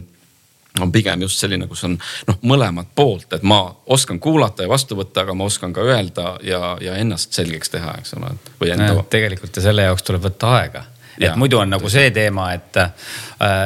[0.82, 1.96] on pigem just selline, kus on
[2.28, 3.60] noh, mõlemat poolt, et ma
[3.96, 7.96] oskan kuulata ja vastu võtta, aga ma oskan ka öelda ja, ja ennast selgeks teha,
[8.02, 8.34] eks ole.
[8.60, 9.06] või enda.
[9.10, 10.86] tegelikult ja selle jaoks tuleb võtta aega,
[11.20, 13.64] et muidu on nagu see teema, et äh,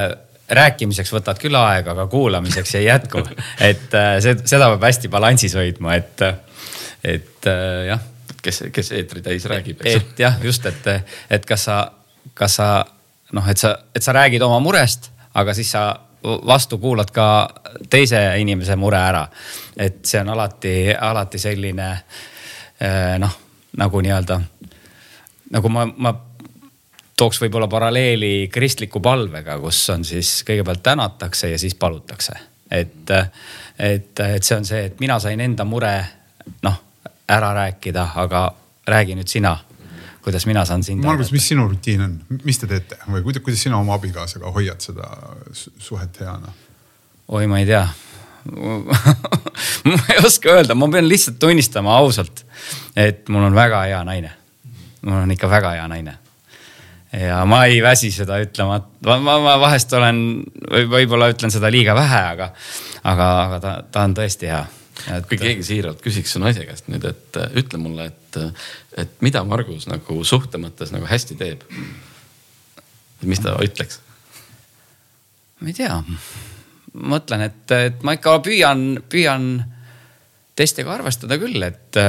[0.59, 3.23] rääkimiseks võtad küll aega, aga kuulamiseks ei jätku.
[3.71, 6.25] et äh, see, seda peab hästi balansis hoidma, et,
[7.03, 8.07] et äh, jah.
[8.41, 9.81] kes, kes eetri täis räägib.
[9.83, 10.91] et jah, just, et,
[11.29, 11.81] et kas sa
[12.33, 12.69] kas sa
[13.33, 15.89] noh, et sa, et sa räägid oma murest, aga siis sa
[16.23, 17.49] vastu kuulad ka
[17.89, 19.27] teise inimese mure ära.
[19.77, 21.91] et see on alati, alati selline
[22.81, 23.37] eh, noh,
[23.77, 24.39] nagu nii-öelda
[25.51, 26.13] nagu ma, ma
[27.17, 32.33] tooks võib-olla paralleeli kristliku palvega, kus on siis kõigepealt tänatakse ja siis palutakse.
[32.71, 33.11] et,
[33.79, 35.95] et, et see on see, et mina sain enda mure
[36.63, 36.85] noh
[37.29, 38.49] ära rääkida, aga
[38.87, 39.57] räägi nüüd sina
[40.29, 41.03] kuidas mina saan sind.
[41.03, 42.13] Margus, mis sinu rutiin on,
[42.45, 45.09] mis te teete või kuidas, kuidas sina oma abikaasaga hoiad seda
[45.57, 46.53] suhet heana?
[47.27, 47.87] oi, ma ei tea
[49.89, 52.45] ma ei oska öelda, ma pean lihtsalt tunnistama ausalt,
[52.97, 54.31] et mul on väga hea naine.
[55.01, 56.17] mul on ikka väga hea naine.
[57.13, 60.23] ja ma ei väsi seda ütlema, ma, ma, ma vahest olen
[60.69, 62.51] või võib-olla ütlen seda liiga vähe, aga,
[63.03, 64.65] aga, aga ta, ta on tõesti hea
[65.07, 65.27] et....
[65.29, 68.39] kui keegi siiralt küsiks su naise käest nüüd, et ütle mulle, et,
[68.99, 71.65] et mida Margus nagu suhte mõttes nagu hästi teeb.
[73.23, 74.01] mis ta ütleks?
[75.59, 75.97] ma ei tea,
[76.93, 79.49] mõtlen, et, et ma ikka püüan, püüan
[80.59, 81.99] teistega arvestada küll, et,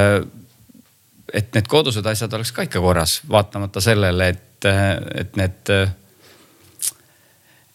[1.35, 4.71] et need kodused asjad oleks ka ikka korras, vaatamata sellele, et,
[5.23, 5.75] et need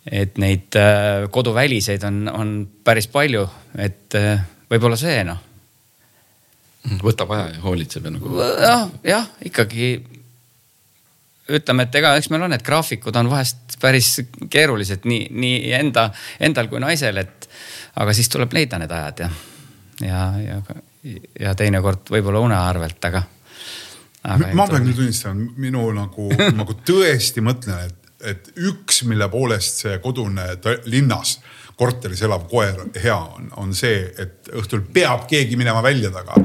[0.05, 0.75] et neid
[1.33, 2.49] koduväliseid on, on
[2.85, 3.47] päris palju,
[3.81, 4.17] et
[4.71, 5.41] võib-olla see noh.
[7.03, 8.35] võtab aja ja hoolitseb ja nagu.
[8.39, 9.95] jah, jah, ikkagi
[11.55, 14.15] ütleme, et ega eks meil on need graafikud on vahest päris
[14.49, 16.07] keerulised nii, nii enda,
[16.41, 17.49] endal kui naisel, et
[18.01, 19.29] aga siis tuleb leida need ajad ja,
[20.01, 20.61] ja, ja,
[21.39, 23.21] ja teinekord võib-olla une arvelt, aga,
[24.23, 24.49] aga.
[24.57, 29.99] ma pean küll tunnistama, minu nagu nagu tõesti mõtlen, et, et üks, mille poolest see
[30.03, 30.49] kodune
[30.89, 31.37] linnas
[31.75, 36.39] korteris elav koer hea on, on see, et õhtul peab keegi minema välja taga.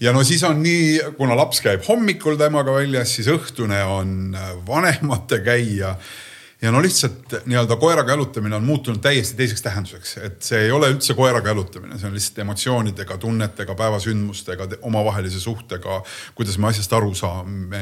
[0.00, 5.42] ja no siis on nii, kuna laps käib hommikul temaga väljas, siis õhtune on vanemate
[5.44, 5.96] käia
[6.62, 10.92] ja no lihtsalt nii-öelda koeraga jalutamine on muutunud täiesti teiseks tähenduseks, et see ei ole
[10.92, 15.98] üldse koeraga jalutamine, see on lihtsalt emotsioonidega, tunnetega, päevasündmustega, omavahelise suhtega,
[16.38, 17.80] kuidas me asjast aru saame.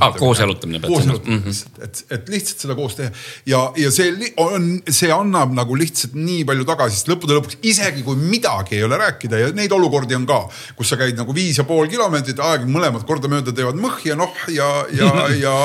[0.00, 0.82] Ah, koos jalutamine.
[0.84, 1.84] koos jalutamine mm, -hmm.
[1.84, 3.10] et, et lihtsalt seda koos teha
[3.46, 8.04] ja, ja see on, see annab nagu lihtsalt nii palju tagasi, sest lõppude lõpuks isegi
[8.04, 10.42] kui midagi ei ole rääkida ja neid olukordi on ka,
[10.76, 14.36] kus sa käid nagu viis ja pool kilomeetrit, aeg mõlemad kordamööda teevad mõh ja noh
[14.52, 15.10] ja, ja,
[15.40, 15.56] ja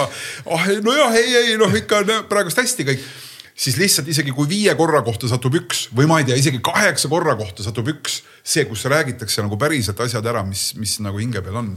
[0.55, 2.03] ah nojah, ei, ei noh, ikka
[2.37, 3.09] praegust hästi kõik
[3.57, 7.09] siis lihtsalt isegi kui viie korra kohta satub üks või ma ei tea, isegi kaheksa
[7.11, 11.41] korra kohta satub üks, see, kus räägitakse nagu päriselt asjad ära, mis, mis nagu hinge
[11.41, 11.73] peal on.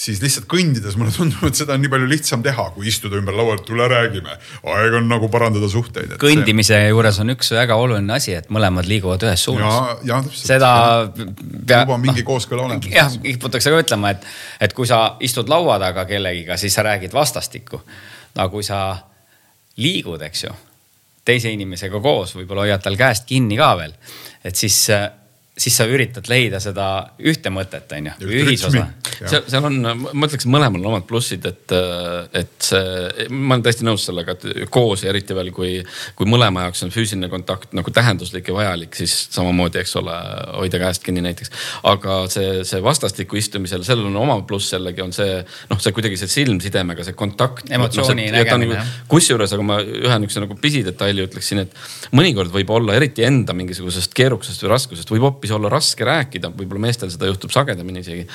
[0.00, 3.34] siis lihtsalt kõndides mulle tundub, et seda on nii palju lihtsam teha, kui istuda ümber
[3.36, 4.38] laua, et tule räägime.
[4.74, 6.14] aeg on nagu parandada suhteid.
[6.22, 6.86] kõndimise see...
[6.94, 10.30] juures on üks väga oluline asi, et mõlemad liiguvad ühes suunas.
[10.38, 10.72] seda
[11.66, 11.82] pea.
[11.82, 12.88] juba mingi kooskõla olemas.
[12.94, 14.32] jah, kiputakse ka ütlema, et,
[14.62, 17.82] et kui sa istud laua taga kellegiga, siis sa räägid vastastikku.
[18.38, 19.09] aga kui sa
[19.80, 20.52] liigud, eks ju,
[21.24, 23.96] teise inimesega koos, võib-olla hoiad tal käest kinni ka veel.
[24.44, 24.78] et siis,
[25.58, 26.86] siis sa üritad leida seda
[27.26, 28.84] ühte mõtet, on ju, ühisosa.
[29.18, 31.74] seal, seal on, ma ütleks, mõlemal on omad plussid, et,
[32.38, 35.72] et see, ma olen täiesti nõus sellega, et koos ja eriti veel, kui,
[36.16, 40.14] kui mõlema jaoks on füüsiline kontakt nagu tähenduslik ja vajalik, siis samamoodi, eks ole,
[40.60, 41.52] hoida käest kinni näiteks.
[41.90, 45.42] aga see, see vastastikku istumisel, sellel on oma pluss jällegi on see,
[45.72, 47.66] noh, see kuidagi see silmsidemega, see kontakt.
[47.68, 48.78] emotsiooni no, nägemine.
[48.78, 53.56] Nagu, kusjuures, aga ma ühe niisuguse nagu pisidetaili ütleksin, et mõnikord võib olla eriti enda
[53.56, 58.26] mingisugusest keerukusest või raskusest võib hoopis olla raske rääkida, võib-olla meestel seda juhtub sagedamini isegi.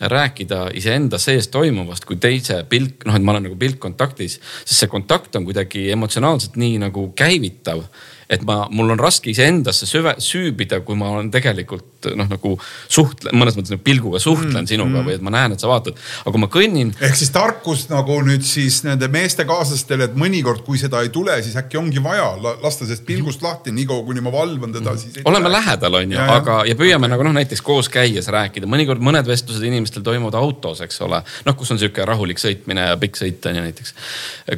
[0.00, 4.90] rääkida iseenda sees toimuvast kui teise pilk, noh, et ma olen nagu pilkkontaktis, sest see
[4.92, 7.80] kontakt on kuidagi emotsionaalselt nii nagu käivitav
[8.28, 12.54] et ma, mul on raske iseendasse süve, süübida, kui ma olen tegelikult noh, nagu
[12.88, 15.08] suhtlen, mõnes mõttes nagu pilguga suhtlen mm, sinuga mm.
[15.08, 15.98] või et ma näen, et sa vaatad.
[16.22, 16.92] aga kui ma kõnnin.
[17.00, 21.56] ehk siis tarkus nagu nüüd siis nende meestekaaslastele, et mõnikord, kui seda ei tule, siis
[21.58, 25.24] äkki ongi vaja lasta sellest pilgust lahti, niikaua kuni ma valvan teda mm., siis.
[25.24, 25.56] oleme tule.
[25.58, 29.64] lähedal, on ju, aga, ja püüame nagu noh, näiteks koos käies rääkida, mõnikord mõned vestlused
[29.66, 31.22] inimestel toimuvad autos, eks ole.
[31.46, 33.94] noh, kus on sihuke rahulik sõitmine ja pikk sõit on ju näiteks,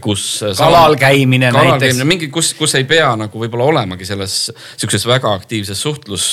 [0.05, 0.27] kus.
[0.59, 2.05] kalal käimine kalal näiteks.
[2.09, 4.37] mingi, kus, kus ei pea nagu võib-olla olemagi selles
[4.77, 6.29] sihukeses väga aktiivses suhtlus.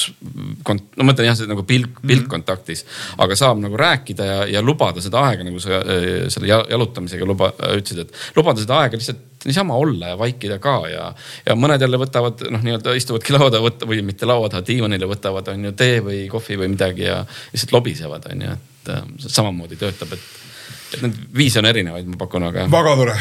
[0.66, 2.10] no ma ütlen jah, see nagu pilk, mhm.
[2.12, 2.86] pilkkontaktis,
[3.24, 7.52] aga saab nagu rääkida ja, ja lubada seda aega, nagu sa äh, selle jalutamisega luba,
[7.76, 11.10] ütlesid, et lubada seda aega lihtsalt niisama olla ja vaikida ka ja,
[11.46, 15.10] ja mõned jälle võtavad noh, nii-öelda istuvadki laua taha võtta või mitte laua taha, diivanile
[15.10, 17.22] võtavad, on ju tee või kohvi või midagi ja
[17.54, 20.45] lihtsalt lobisevad, on ju, et äh, samamoodi töötab, et
[20.94, 22.66] et neid viise on erinevaid, ma pakun, aga.
[22.72, 23.16] väga tore.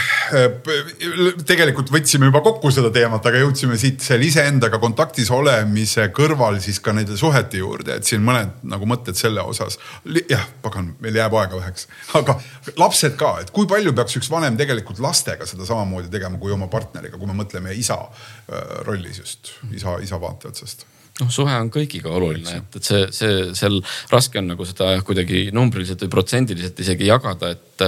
[1.49, 6.81] tegelikult võtsime juba kokku seda teemat, aga jõudsime siit seal iseendaga kontaktis olemise kõrval siis
[6.85, 9.79] ka nende suhete juurde, et siin mõned nagu mõtted selle osas.
[10.31, 11.89] jah, pagan, meil jääb aega väheks,
[12.21, 12.39] aga
[12.81, 16.69] lapsed ka, et kui palju peaks üks vanem tegelikult lastega seda samamoodi tegema kui oma
[16.73, 20.87] partneriga, kui me mõtleme isa äh, rollis just, isa, isa vaate otsast
[21.21, 23.79] noh, suhe on kõigiga oluline, et, et see, see, seal
[24.13, 27.85] raske on nagu seda kuidagi numbriliselt või protsendiliselt isegi jagada, et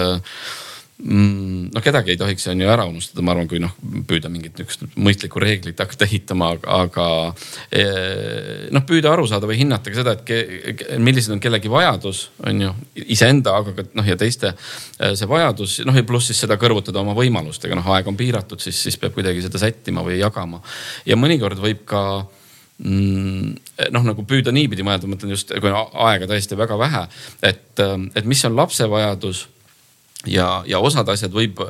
[1.03, 3.75] mm, noh, kedagi ei tohiks on ju ära unustada, ma arvan, kui noh,
[4.07, 7.09] püüda mingit niisugust mõistlikku reeglit hakata ehitama, aga
[7.67, 7.85] e,
[8.71, 12.63] noh, püüda aru saada või hinnata ka seda, et ke, millised on kellegi vajadus, on
[12.63, 12.73] ju,
[13.19, 17.03] iseenda, aga ka noh, ja teiste e, see vajadus, noh ja pluss siis seda kõrvutada
[17.03, 20.63] oma võimalustega, noh, aeg on piiratud, siis, siis peab kuidagi seda sättima või jagama.
[21.11, 22.07] ja mõnikord võib ka
[22.79, 27.05] noh, nagu püüda niipidi mõelda, ma mõtlen just, kui on aega tõesti väga vähe,
[27.49, 29.47] et, et mis on lapse vajadus
[30.27, 31.61] ja, ja osad asjad võib,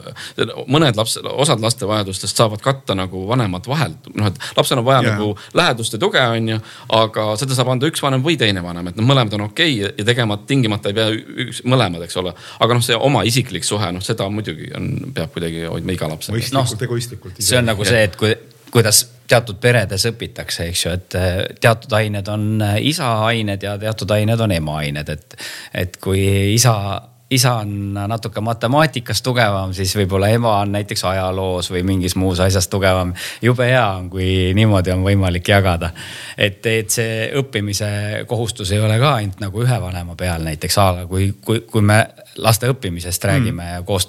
[0.71, 4.09] mõned laps, osad laste vajadustest saavad katta nagu vanemad vahelt.
[4.15, 5.17] noh, et lapsel on vaja yeah.
[5.17, 6.59] nagu lähedust ja tuge, on ju,
[6.99, 9.95] aga seda saab anda üks vanem või teine vanem, et noh, mõlemad on okei okay
[10.01, 11.13] ja tegema tingimata ei pea
[11.47, 12.35] üks, mõlemad, eks ole.
[12.61, 16.35] aga noh, see oma isiklik suhe, noh, seda muidugi on, peab kuidagi hoidma iga lapse.
[16.35, 17.41] mõistlikult no,, egoistlikult.
[17.41, 18.35] see on nagu see, et kui
[18.77, 23.77] kuidas teatud peredes õpitakse, eks ju, et eh, teatud ained on eh, isa ained ja
[23.81, 25.37] teatud ained on ema ained, et,
[25.75, 26.23] et kui
[26.55, 26.77] isa
[27.31, 32.69] isa on natuke matemaatikas tugevam, siis võib-olla ema on näiteks ajaloos või mingis muus asjas
[32.71, 33.15] tugevam.
[33.43, 35.91] jube hea on, kui niimoodi on võimalik jagada.
[36.39, 37.89] et, et see õppimise
[38.27, 42.05] kohustus ei ole ka ainult nagu ühe vanema peal näiteks, aga kui, kui, kui me
[42.37, 43.73] laste õppimisest räägime mm.
[43.73, 44.07] ja koos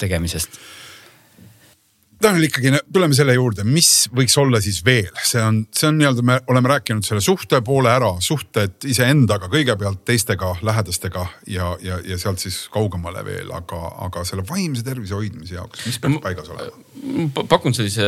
[2.21, 6.23] Tanel ikkagi tuleme selle juurde, mis võiks olla siis veel, see on, see on nii-öelda,
[6.25, 12.17] me oleme rääkinud selle suhte poole ära, suhted iseendaga kõigepealt, teistega, lähedastega ja, ja, ja
[12.17, 17.45] sealt siis kaugemale veel, aga, aga selle vaimse tervise hoidmise jaoks, mis peaks paigas olema?
[17.45, 18.07] pakun sellise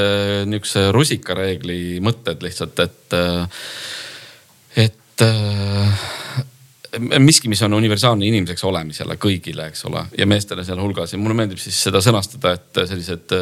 [0.50, 3.20] niisuguse rusikareegli mõtted lihtsalt, et,
[4.88, 5.28] et
[7.20, 11.62] miski, mis on universaalne inimeseks olemisele kõigile, eks ole, ja meestele sealhulgas ja mulle meeldib
[11.62, 13.38] siis seda sõnastada, et sellised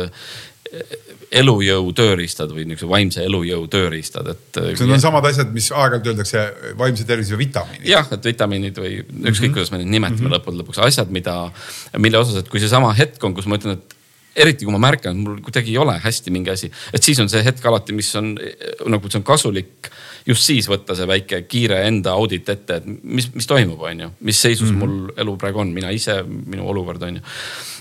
[1.31, 4.45] elujõu tööriistad või niisuguse vaimse elujõu tööriistad, et.
[4.53, 6.43] kas need on samad asjad, mis aeg-ajalt öeldakse
[6.79, 7.87] vaimse tervise vitamiinid?
[7.89, 9.53] jah, et vitamiinid või ükskõik mm -hmm.
[9.57, 10.37] kuidas me neid nimetame mm -hmm.
[10.37, 11.37] lõppude lõpuks, asjad, mida,
[11.97, 13.95] mille osas, et kui seesama hetk on, kus ma ütlen, et
[14.37, 17.29] eriti kui ma märkan, et mul kuidagi ei ole hästi mingi asi, et siis on
[17.29, 18.35] see hetk alati, mis on
[18.85, 19.91] nagu see on kasulik
[20.27, 24.11] just siis võtta see väike kiire enda audit ette, et mis, mis toimub, on ju,
[24.27, 24.85] mis seisus mm -hmm.
[24.85, 27.21] mul elu praegu on, mina ise, minu olukord on ju.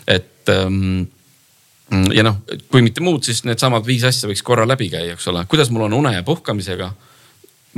[0.07, 1.07] et ähm,
[2.15, 5.45] ja noh, kui mitte muud, siis needsamad viis asja võiks korra läbi käia, eks ole,
[5.51, 6.91] kuidas mul on une ja puhkamisega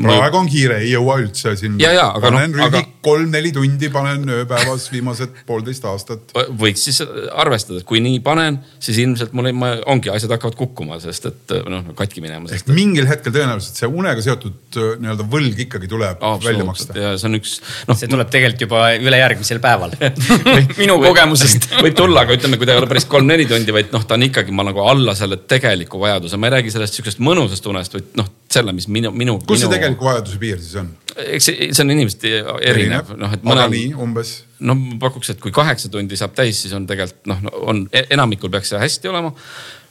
[0.07, 1.78] praegu on kiire, ei jõua üldse siin.
[2.22, 2.82] panen no, aga...
[3.05, 6.34] kolm-neli tundi panen ööpäevas viimased poolteist aastat.
[6.61, 10.59] võiks siis arvestada, et kui nii panen, siis ilmselt mul ei, ma, ongi asjad hakkavad
[10.59, 12.51] kukkuma, sest et noh katki minema.
[12.53, 12.74] ehk et...
[12.74, 16.96] mingil hetkel tõenäoliselt see unega seotud nii-öelda võlg ikkagi tuleb välja maksta.
[16.99, 17.99] ja see on üks noh.
[17.99, 19.94] see tuleb tegelikult juba ülejärgmisel päeval
[20.82, 24.05] minu kogemusest võib tulla, aga ütleme, kui ta ei ole päris kolm-neli tundi, vaid noh,
[24.09, 27.66] ta on ikkagi ma nagu alla selle tegeliku vajaduse, ma ei räägi sellest sihukesest mõnusast
[27.70, 29.38] unest, vaid noh selle, mis minu, minu.
[29.44, 29.64] kus minu...
[29.64, 30.92] see tegeliku vajaduse piir siis on?
[31.18, 32.34] eks see, see on inimeseti
[32.70, 33.72] erinev, noh, et mõnel.
[33.74, 34.34] nii umbes.
[34.64, 38.53] no pakuks, et kui kaheksa tundi saab täis, siis on tegelikult noh, on e-, enamikul
[38.55, 39.34] peaks see hästi olema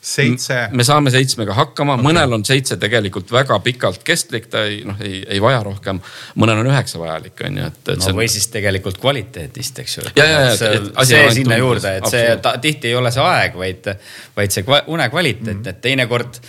[0.08, 0.58] seitse.
[0.72, 4.98] me saame seitsmega hakkama okay., mõnel on seitse tegelikult väga pikalt kestlik, ta ei noh,
[5.04, 6.00] ei, ei vaja rohkem.
[6.40, 7.94] mõnel on üheksa vajalik, on ju, et, et.
[8.00, 8.18] no on...
[8.22, 10.08] või siis tegelikult kvaliteedist, eks ju.
[10.16, 10.74] see,
[11.12, 13.94] see sinna juurde, et see ta, tihti ei ole see aeg, vaid,
[14.38, 15.76] vaid see une kvaliteet mm, -hmm.
[15.76, 16.42] et teinekord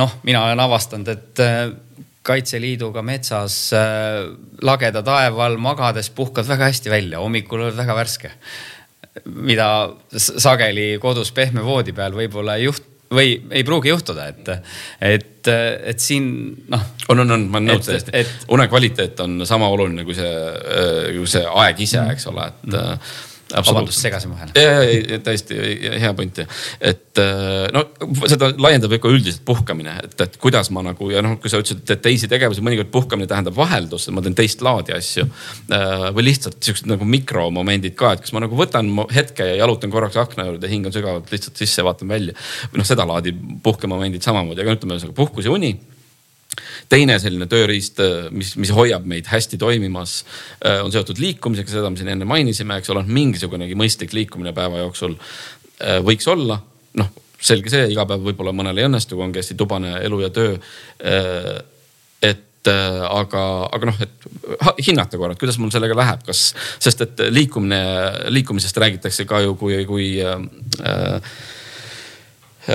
[0.00, 1.64] noh, mina olen avastanud, et äh,
[2.22, 4.28] Kaitseliiduga metsas äh,
[4.62, 8.30] lageda taeva all magades puhkad väga hästi välja, hommikul oled väga värske
[9.24, 9.66] mida
[10.16, 14.48] sageli kodus pehme voodi peal võib-olla ei juht- või ei pruugi juhtuda, et,
[15.04, 15.48] et,
[15.92, 16.30] et siin
[16.72, 16.86] noh.
[17.12, 18.22] on, on, on, ma olen nõus täiesti.
[18.54, 20.32] une kvaliteet on sama oluline kui see,
[21.18, 23.20] kui see aeg ise, eks ole, et mm
[23.52, 24.52] vabandust, segasin vahele.
[24.56, 24.82] ja,
[25.14, 25.58] ja täiesti
[26.02, 26.46] hea point ja,
[26.80, 27.84] et äh, no
[28.30, 31.84] seda laiendab ikka üldiselt puhkamine, et, et kuidas ma nagu ja noh, kui sa ütlesid,
[31.92, 35.28] et teisi tegevusi, mõnikord puhkamine tähendab vaheldust, et ma teen teist laadi asju.
[35.72, 39.92] Äh, või lihtsalt siuksed nagu mikromomendid ka, et kas ma nagu võtan hetke ja jalutan
[39.92, 42.36] korraks akna juurde, hingan sügavalt lihtsalt sisse, vaatan välja.
[42.72, 43.34] või noh, sedalaadi
[43.64, 45.76] puhkemomendid samamoodi, aga ütleme ühesõnaga puhkus ja uni
[46.90, 50.22] teine selline tööriist, äh, mis, mis hoiab meid hästi toimimas,
[50.64, 54.82] äh, on seotud liikumisega, seda me siin enne mainisime, eks ole, mingisugunegi mõistlik liikumine päeva
[54.84, 56.60] jooksul äh, võiks olla.
[57.00, 57.08] noh,
[57.42, 60.58] selge see, iga päev võib-olla mõnel ei õnnestu, kui ongi hästi tubane elu ja töö.
[62.22, 63.40] et aga,
[63.74, 64.28] aga noh, et
[64.86, 67.80] hinnata korra, et kuidas mul sellega läheb, kas, sest et liikumine,
[68.30, 71.24] liikumisest räägitakse ka ju kui, kui äh,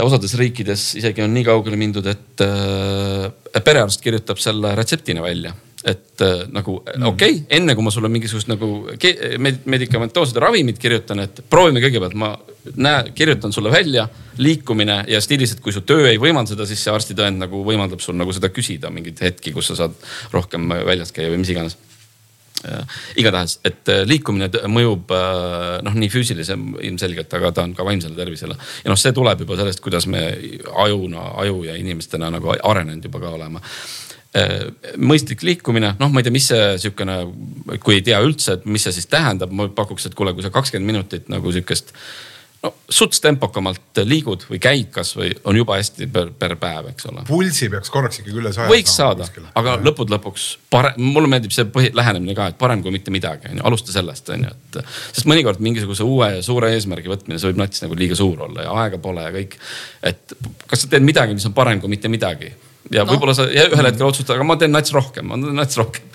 [0.01, 5.53] osades riikides isegi on nii kaugele mindud, et äh, perearst kirjutab selle retseptina välja
[5.87, 7.05] et äh, nagu mm.
[7.05, 8.69] okei okay,, enne kui ma sulle mingisugust nagu
[9.69, 12.33] medikamentoossed ravimid kirjutan, et proovime kõigepealt, ma
[12.75, 14.07] näe, kirjutan sulle välja
[14.41, 18.03] liikumine ja stiilis, et kui su töö ei võimalda seda, siis see arstitõend nagu võimaldab
[18.03, 19.95] sul nagu seda küsida mingeid hetki, kus sa saad
[20.33, 21.77] rohkem väljas käia või mis iganes
[23.17, 28.17] igatahes, et äh, liikumine mõjub äh, noh, nii füüsilise ilmselgelt, aga ta on ka vaimsele
[28.17, 28.57] tervisele.
[28.83, 30.23] ja noh, see tuleb juba sellest, kuidas me
[30.85, 36.27] ajuna, aju ja inimestena nagu arenenud juba ka oleme äh, mõistlik liikumine, noh, ma ei
[36.27, 37.19] tea, mis see sihukene,
[37.83, 40.53] kui ei tea üldse, et mis see siis tähendab, ma pakuks, et kuule, kui sa
[40.53, 41.93] kakskümmend minutit nagu sihukest
[42.67, 47.23] no suts tempokamalt liigud või käid kasvõi on juba hästi per, per päev, eks ole.
[47.27, 48.69] pulsi peaks korraks ikkagi üle saja.
[48.71, 49.81] võiks saada, aga ja.
[49.87, 53.61] lõppude lõpuks parem, mulle meeldib see põhi, lähenemine ka, et parem kui mitte midagi, on
[53.61, 54.79] ju, alusta sellest, on ju, et.
[55.15, 58.77] sest mõnikord mingisuguse uue suure eesmärgi võtmine, see võib nats nagu liiga suur olla ja
[58.83, 59.57] aega pole ja kõik.
[60.11, 60.37] et
[60.67, 62.51] kas sa teed midagi, mis on parem kui mitte midagi
[62.91, 63.11] ja no.
[63.11, 66.07] võib-olla sa ühel hetkel otsustad, aga ma teen nats rohkem, ma teen nats rohkem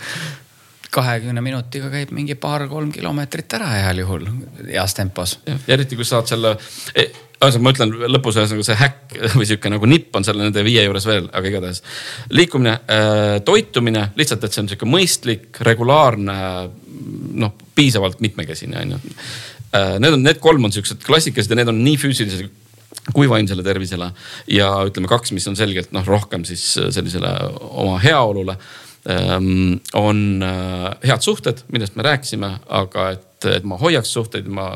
[0.93, 4.27] kahekümne minutiga käib mingi paar-kolm kilomeetrit ära heal juhul
[4.69, 5.39] heas tempos.
[5.69, 6.57] eriti, kui saad selle
[7.43, 10.85] ühesõnaga ma ütlen lõpus ühesõnaga see häkk või sihuke nagu nipp on seal nende viie
[10.85, 11.83] juures veel, aga igatahes.
[12.31, 16.37] liikumine äh,, toitumine lihtsalt, et see on sihuke mõistlik, regulaarne,
[17.43, 19.97] noh piisavalt mitmekesine on ju äh,.
[20.03, 22.61] Need on, need kolm on siuksed klassikalised ja need on nii füüsilised
[23.17, 24.13] kui vaimsele tervisele
[24.53, 26.63] ja ütleme kaks, mis on selgelt noh, rohkem siis
[26.95, 28.59] sellisele oma heaolule
[29.95, 34.69] on äh, head suhted, millest me rääkisime, aga et, et ma hoiaks suhteid, ma,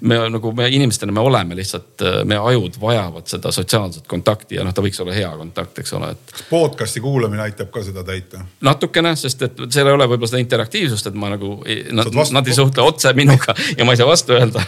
[0.00, 4.64] me nagu me inimestena, me oleme lihtsalt, äh, meie ajud vajavad seda sotsiaalset kontakti ja
[4.66, 6.34] noh, ta võiks olla hea kontakt, eks ole, et.
[6.50, 8.42] podcast'i kuulamine aitab ka seda täita?
[8.66, 11.52] natukene, sest et seal ei ole võib-olla seda interaktiivsust, et ma nagu,
[11.94, 14.64] nad, nad ei suhtle otse minuga ja ma ei saa vastu öelda.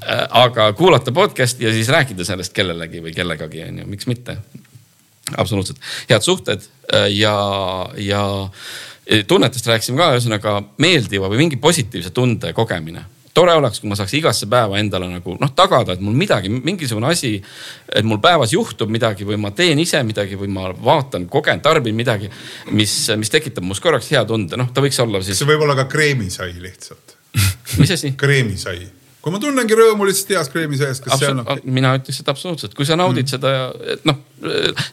[0.00, 4.40] Äh, aga kuulata podcast'i ja siis rääkida sellest kellelegi või kellegagi on ju, miks mitte
[5.34, 6.62] absoluutselt, head suhted
[6.92, 7.34] äh, ja,
[7.98, 8.22] ja
[9.26, 13.04] tunnetest rääkisime ka, ühesõnaga meeldiva või mingi positiivse tunde kogemine
[13.36, 17.10] tore oleks, kui ma saaks igasse päeva endale nagu noh, tagada, et mul midagi, mingisugune
[17.12, 17.34] asi,
[17.92, 21.96] et mul päevas juhtub midagi või ma teen ise midagi või ma vaatan, kogen, tarbin
[21.98, 22.30] midagi,
[22.72, 25.40] mis, mis tekitab must korraks hea tunde, noh, ta võiks olla siis.
[25.42, 27.16] see võib olla ka kreemisai lihtsalt
[27.82, 28.14] mis asi?
[28.16, 28.78] kreemisai
[29.26, 31.64] kui ma tunnengi rõõmu lihtsalt heas kreemi sees, kas see annab?
[31.66, 33.32] mina ütleks, et absoluutselt, kui sa naudid mm.
[33.36, 34.20] seda ja noh,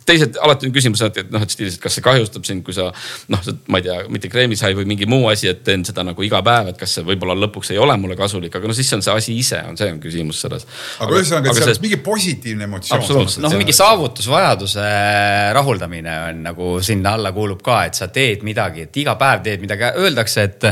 [0.07, 2.85] teised alati on küsimus, et noh, et stiilis, et kas see kahjustab sind, kui sa
[3.33, 6.39] noh, ma ei tea, mitte kreemisai või mingi muu asi, et teen seda nagu iga
[6.45, 9.17] päev, et kas see võib-olla lõpuks ei ole mulle kasulik, aga no siis on see
[9.19, 10.67] asi ise on, see on küsimus selles.
[11.03, 13.31] aga ühesõnaga, et seal on mingi positiivne emotsioon.
[13.43, 14.87] noh, mingi saavutusvajaduse
[15.59, 19.63] rahuldamine on nagu sinna alla kuulub ka, et sa teed midagi, et iga päev teed
[19.63, 20.69] midagi, öeldakse, et,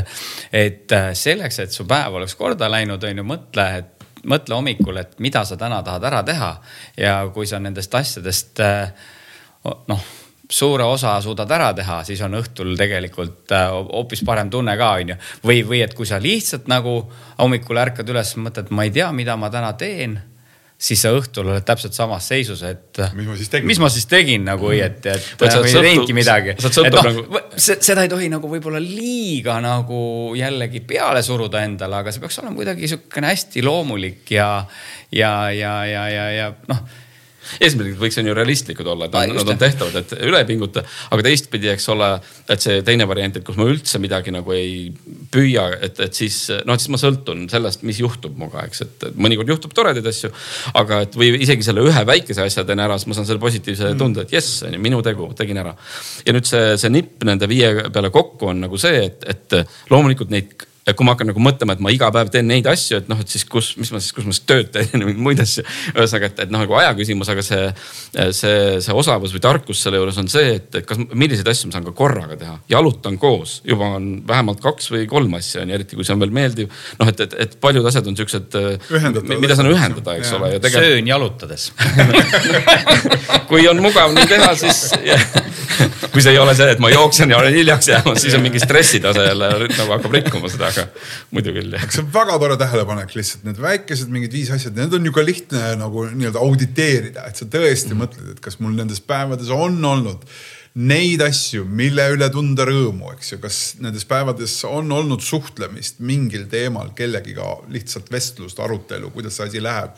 [0.64, 5.20] et selleks, et su päev oleks korda läinud, on ju, mõtle, et mõtle hommikul, et
[5.20, 6.52] mida sa täna tahad ära teha
[6.98, 8.92] ja kui sa nendest asjadest eh,
[9.90, 10.04] noh,
[10.52, 15.18] suure osa suudad ära teha, siis on õhtul tegelikult eh, hoopis parem tunne ka, onju.
[15.46, 16.98] või, või et kui sa lihtsalt nagu
[17.40, 20.20] hommikul ärkad üles, mõtled, ma ei tea, mida ma täna teen
[20.82, 23.02] siis sa õhtul oled täpselt samas seisus, et.
[23.18, 23.68] mis ma siis tegin?
[23.70, 25.28] mis ma siis tegin nagu õieti, et.
[25.38, 26.56] või ei teinudki midagi.
[26.56, 30.02] et noh nagu..., seda ei tohi nagu võib-olla liiga nagu
[30.38, 34.50] jällegi peale suruda endale, aga see peaks olema kuidagi sihukene hästi loomulik ja,
[35.14, 36.84] ja, ja, ja, ja, ja noh
[37.60, 40.84] eesmärgid võiks on ju realistlikud olla, et on, nad on tehtavad, et üle ei pinguta.
[41.12, 42.12] aga teistpidi, eks ole,
[42.52, 44.91] et see teine variant, et kus ma üldse midagi nagu ei
[45.34, 49.08] püüa, et, et siis noh, et siis ma sõltun sellest, mis juhtub minuga, eks, et
[49.16, 50.32] mõnikord juhtub toredaid asju.
[50.78, 53.91] aga et või isegi selle ühe väikese asja teen ära, siis ma saan selle positiivse
[53.91, 54.02] mm.
[54.02, 55.76] tunde, et jess, on ju minu tegu, tegin ära.
[56.26, 60.34] ja nüüd see, see nipp nende viie peale kokku on nagu see, et, et loomulikult
[60.34, 63.10] neid ja kui ma hakkan nagu mõtlema, et ma iga päev teen neid asju, et
[63.12, 65.42] noh, et siis kus, mis ma siis, kus ma siis tööd teen ja mingeid muid
[65.44, 65.64] asju.
[65.94, 67.68] ühesõnaga, et, et noh, nagu aja küsimus, aga see,
[68.34, 71.78] see, see osavus või tarkus selle juures on see, et, et kas, milliseid asju ma
[71.78, 72.56] saan ka korraga teha.
[72.72, 76.26] jalutan koos, juba on vähemalt kaks või kolm asja on ju, eriti kui see on
[76.26, 76.74] veel meeldiv.
[77.00, 78.58] noh, et, et, et paljud asjad on siuksed,
[79.30, 80.42] mida saan ühendada, eks ja.
[80.42, 80.56] ole.
[80.66, 80.88] Tegel...
[80.88, 81.70] söön jalutades
[83.52, 84.82] kui on mugav nii teha, siis
[86.12, 88.60] kui see ei ole see, et ma jooksen ja olen hiljaks jäämas, siis on mingi
[88.60, 90.81] stressitase jälle nagu hakkab rikkuma seda aga
[91.32, 91.84] muidu küll jah.
[91.90, 95.26] see on väga tore tähelepanek lihtsalt need väikesed mingid viis asja, need on ju ka
[95.26, 98.02] lihtne nagu nii-öelda auditeerida, et sa tõesti mm -hmm.
[98.06, 100.26] mõtled, et kas mul nendes päevades on olnud
[100.74, 106.46] neid asju, mille üle tunda rõõmu, eks ju, kas nendes päevades on olnud suhtlemist mingil
[106.52, 109.98] teemal kellegiga, lihtsalt vestlust, arutelu, kuidas see asi läheb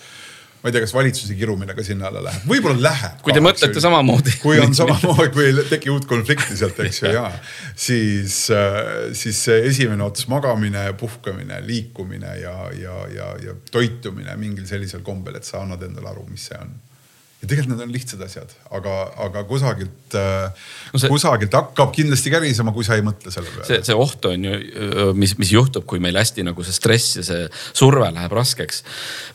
[0.63, 3.17] ma ei tea, kas valitsuse kirumine ka sinna alla läheb, võib-olla läheb.
[3.25, 4.35] kui te ka, mõtlete samamoodi.
[4.43, 7.25] kui on samamoodi, kui ei teki uut konflikti sealt, eks ju, ja
[7.75, 8.79] siis, äh,
[9.17, 15.35] siis see esimene ots, magamine, puhkamine, liikumine ja, ja, ja, ja toitumine mingil sellisel kombel,
[15.41, 16.71] et sa annad endale aru, mis see on
[17.43, 18.93] ja tegelikult need on lihtsad asjad, aga,
[19.25, 23.67] aga kusagilt äh, no, see, kusagilt hakkab kindlasti kärisema, kui sa ei mõtle selle peale.
[23.67, 24.53] see, see oht on ju,
[25.19, 27.43] mis, mis juhtub, kui meil hästi nagu see stress ja see
[27.75, 28.83] surve läheb raskeks.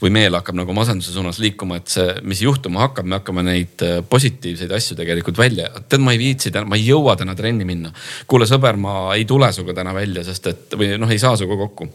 [0.01, 3.87] või meel hakkab nagu masenduse suunas liikuma, et see, mis juhtuma hakkab, me hakkame neid
[4.09, 5.69] positiivseid asju tegelikult välja.
[5.85, 7.93] tead, ma ei viitsi ma ei jõua täna trenni minna.
[8.27, 11.61] kuule sõber, ma ei tule sinuga täna välja, sest et või noh, ei saa sinuga
[11.67, 11.93] kokku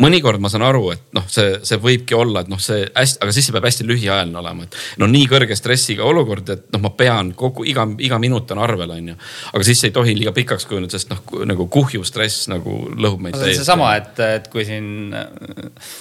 [0.00, 3.34] mõnikord ma saan aru, et noh, see, see võibki olla, et noh, see hästi, aga
[3.34, 6.92] siis see peab hästi lühiajaline olema, et no nii kõrge stressiga olukord, et noh, ma
[6.96, 9.18] pean kogu iga, iga minut on arvel, on ju.
[9.52, 13.38] aga siis ei tohi liiga pikaks kujuneda, sest noh, nagu kuhju stress nagu lõhub meid
[13.38, 13.60] täiesti.
[13.62, 15.14] seesama, et, et kui siin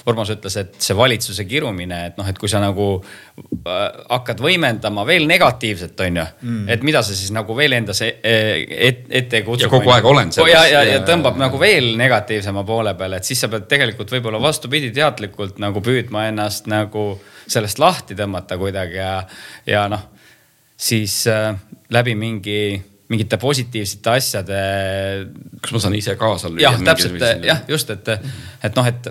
[0.09, 5.05] Urmas ütles, et see valitsuse kirumine, et noh, et kui sa nagu äh, hakkad võimendama
[5.07, 9.43] veel negatiivset, on ju mm., et mida sa siis nagu veel endas e-, e-, ette
[9.45, 9.67] kutsud.
[9.67, 10.53] ja kogu aeg olen selles.
[10.53, 14.11] ja, ja, ja tõmbab ja, nagu veel negatiivsema poole peale et siis sa pead tegelikult
[14.15, 17.11] võib-olla vastupidi teadlikult nagu püüdma ennast nagu
[17.49, 19.13] sellest lahti tõmmata kuidagi ja,
[19.67, 20.07] ja noh,
[20.79, 21.51] siis äh,
[21.93, 22.61] läbi mingi
[23.09, 24.59] mingite positiivsete asjade.
[25.61, 26.61] kas ma saan ise kaasa lüüa?
[26.67, 28.11] jah, täpselt jah, just, et,
[28.63, 29.09] et noh, et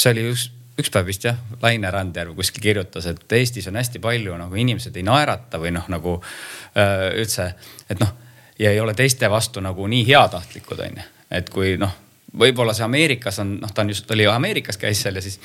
[0.00, 0.46] see oli üks,
[0.80, 4.96] üks päev vist jah, Laine Randjärv kuskil kirjutas, et Eestis on hästi palju nagu inimesed
[4.96, 7.50] ei naerata või noh, nagu äh, üldse,
[7.92, 8.14] et noh,
[8.58, 11.06] ja ei ole teiste vastu nagu nii heatahtlikud, onju.
[11.32, 11.92] et kui noh,
[12.38, 15.38] võib-olla see Ameerikas on, noh, ta on just, oli Ameerikas käis seal ja siis,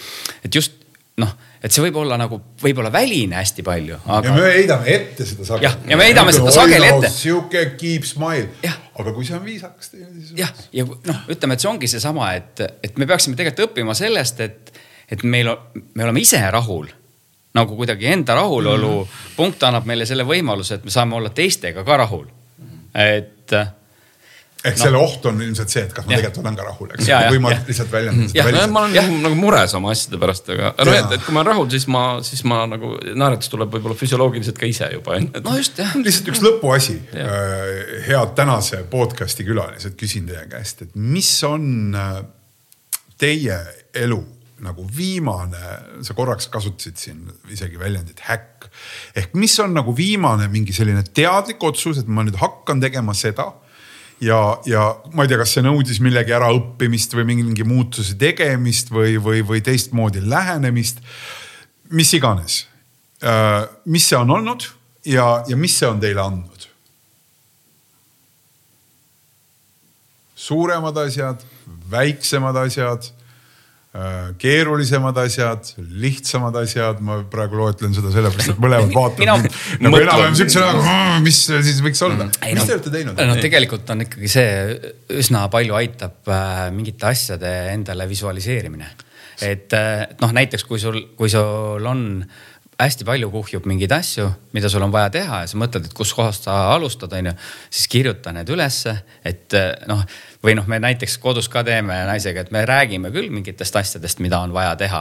[0.43, 0.83] et just
[1.21, 1.31] noh,
[1.63, 4.29] et see võib olla nagu võib-olla väline hästi palju aga....
[4.29, 5.65] ja me heidame ette seda sageli.
[5.65, 7.09] jah, ja me heidame seda sageli ette.
[7.13, 8.51] sihuke keep smile.
[8.67, 10.35] aga kui see on viisakas teine, siis.
[10.37, 14.45] jah, ja noh, ütleme, et see ongi seesama, et, et me peaksime tegelikult õppima sellest,
[14.45, 14.71] et,
[15.09, 15.49] et meil,
[15.95, 16.87] me oleme ise rahul
[17.57, 19.35] nagu kuidagi enda rahulolu mm -hmm.
[19.35, 22.27] punkt annab meile selle võimaluse, et me saame olla teistega ka rahul.
[22.93, 23.53] et
[24.67, 24.83] ehk no.
[24.83, 26.21] selle oht on ilmselt see, et kas ma ja.
[26.21, 27.09] tegelikult olen ka rahul, eks.
[27.31, 28.73] või ma lihtsalt väljendan seda väliselt.
[28.75, 29.03] ma olen ja.
[29.05, 31.87] nagu, nagu mures oma asjade pärast, aga no, et, et kui ma olen rahul, siis
[31.93, 35.19] ma, siis ma nagu naeratus tuleb võib-olla füsioloogiliselt ka ise juba.
[35.19, 35.93] no just jah.
[36.07, 36.97] lihtsalt üks lõpuasi.
[37.17, 37.67] Äh,
[38.07, 42.17] head tänase podcast'i külalised, küsin teie käest, et mis on äh,
[43.21, 43.61] teie
[43.97, 44.23] elu
[44.65, 45.61] nagu viimane,
[46.01, 48.65] sa korraks kasutasid siin isegi väljendit häkk.
[49.15, 53.51] ehk mis on nagu viimane mingi selline teadlik otsus, et ma nüüd hakkan tegema seda
[54.21, 59.17] ja, ja ma ei tea, kas see nõudis millegi äraõppimist või mingi muutuse tegemist või,
[59.21, 61.01] või, või teistmoodi lähenemist.
[61.89, 62.65] mis iganes,
[63.23, 64.67] äh, mis see on olnud
[65.05, 66.67] ja, ja mis see on teile andnud?
[70.47, 71.41] suuremad asjad,
[71.91, 73.09] väiksemad asjad
[74.41, 75.71] keerulisemad asjad,
[76.01, 79.55] lihtsamad asjad, ma praegu loetlen seda sellepärast, et mõlemad vaatavad Mina,
[79.87, 82.29] nagu enam-vähem siukse näoga, mis siis võiks olla.
[82.29, 83.23] mis no, te olete teinud?
[83.31, 84.51] no tegelikult on ikkagi see
[85.21, 88.91] üsna palju aitab äh, mingite asjade endale visualiseerimine.
[89.45, 92.05] et äh, noh, näiteks kui sul, kui sul on
[92.77, 96.45] hästi palju kuhjub mingeid asju, mida sul on vaja teha ja sa mõtled, et kuskohast
[96.45, 97.33] sa alustad, on ju.
[97.73, 98.93] siis kirjuta need ülesse,
[99.25, 99.55] et
[99.89, 100.03] noh,
[100.45, 104.37] või noh, me näiteks kodus ka teeme naisega, et me räägime küll mingitest asjadest, mida
[104.45, 104.99] on vaja teha.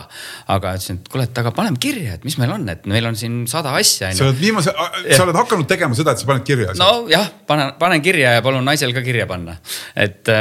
[0.54, 3.18] aga ütlesin, et kuule, et aga paneme kirja, et mis meil on, et meil on
[3.18, 4.08] siin sada asja.
[4.16, 6.72] sa oled viimase, sa oled hakanud tegema seda, et sa paned kirja.
[6.80, 9.58] nojah, panen, panen kirja ja palun naisel ka kirja panna.
[9.92, 10.32] et,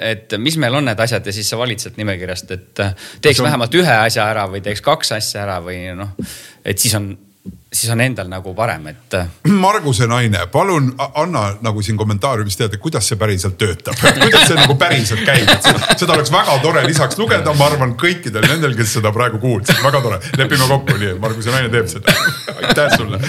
[0.00, 2.84] et mis meil on need asjad ja siis sa valid sealt nimekirjast, et
[3.20, 3.50] teeks on...
[3.50, 6.16] vähemalt ühe asja ära või teeks kaks asja ära või noh
[6.64, 7.12] et siis on
[7.72, 9.16] siis on endal nagu parem, et.
[9.64, 14.76] Marguse naine, palun anna nagu siin kommentaariumis teada, kuidas see päriselt töötab, kuidas see nagu
[14.80, 19.12] päriselt käib, et seda oleks väga tore lisaks lugeda, ma arvan, kõikidel nendel, kes seda
[19.14, 22.16] praegu kuulsid, väga tore, lepime kokku nii, et Marguse naine teeb seda.
[22.58, 23.22] aitäh sulle.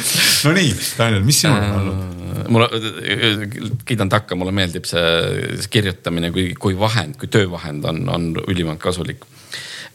[0.47, 2.01] Nonii, Daniel, mis sinul on olnud?
[2.33, 8.27] Äh, mulle, kiidan takka, mulle meeldib see kirjutamine kui, kui vahend, kui töövahend on, on
[8.47, 9.23] ülimalt kasulik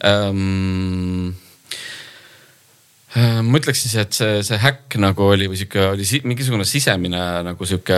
[0.03, 1.48] um, Äh,
[3.17, 7.21] ma ütleks siis, et see, see häkk nagu oli või sihuke oli si mingisugune sisemine
[7.47, 7.97] nagu sihuke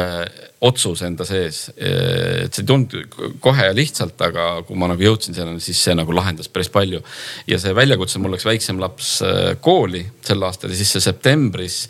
[0.64, 1.66] otsus enda sees.
[1.76, 2.96] et see ei tulnud
[3.44, 7.04] kohe ja lihtsalt, aga kui ma nagu jõudsin selleni, siis see nagu lahendas päris palju.
[7.48, 11.82] ja see väljakutse, mul läks väiksem laps äh, kooli sel aastal ja siis see septembris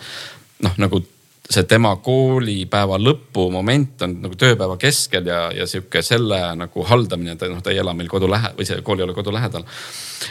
[0.66, 1.04] noh, nagu
[1.52, 7.36] see tema koolipäeva lõpu moment on nagu tööpäeva keskel ja, ja sihuke selle nagu haldamine,
[7.40, 9.66] ta noh, ta ei ela meil kodu lähe- või see kool ei ole kodu lähedal.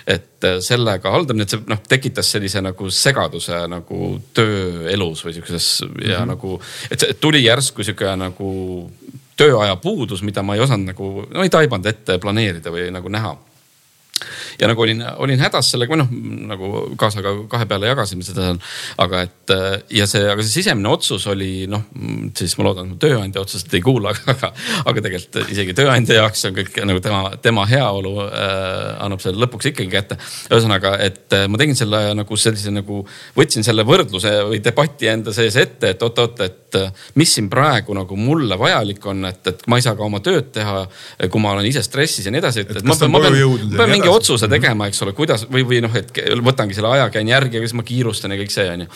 [0.07, 5.69] et äh, sellega haldamine, et see noh, tekitas sellise nagu segaduse nagu tööelus või sihukeses
[5.83, 6.29] ja mm -hmm.
[6.35, 6.61] nagu,
[6.91, 8.51] et tuli järsku sihuke nagu
[9.37, 13.37] tööaja puudus, mida ma ei osanud nagu, no ei taibanud ette planeerida või nagu näha
[14.61, 16.11] ja nagu olin, olin hädas sellega, või noh,
[16.51, 18.63] nagu kaasaga kahe peale jagasime seda seal.
[19.01, 19.55] aga et
[19.97, 21.87] ja see, aga see sisemine otsus oli noh,
[22.37, 24.53] siis ma loodan, et tööandja otseselt ei kuula, aga,
[24.85, 29.71] aga tegelikult isegi tööandja jaoks on kõik nagu tema, tema heaolu äh, annab selle lõpuks
[29.73, 30.19] ikkagi kätte.
[30.51, 33.03] ühesõnaga, et äh, ma tegin selle nagu sellise nagu,
[33.37, 37.97] võtsin selle võrdluse või debati enda sees ette, et oot-oot, et äh, mis siin praegu
[37.97, 40.85] nagu mulle vajalik on, et, et ma ei saa ka oma tööd teha,
[41.31, 43.39] kui ma olen ise stressis ja nii edasi, et, et ma pean, ma pean,
[43.77, 44.55] pean mingi otsuse mhm.
[44.57, 46.13] tegema, eks ole, kuidas või, või noh, et
[46.45, 48.95] võtangi selle aja, käin järgi ja siis ma kiirustan ja kõik see on ju.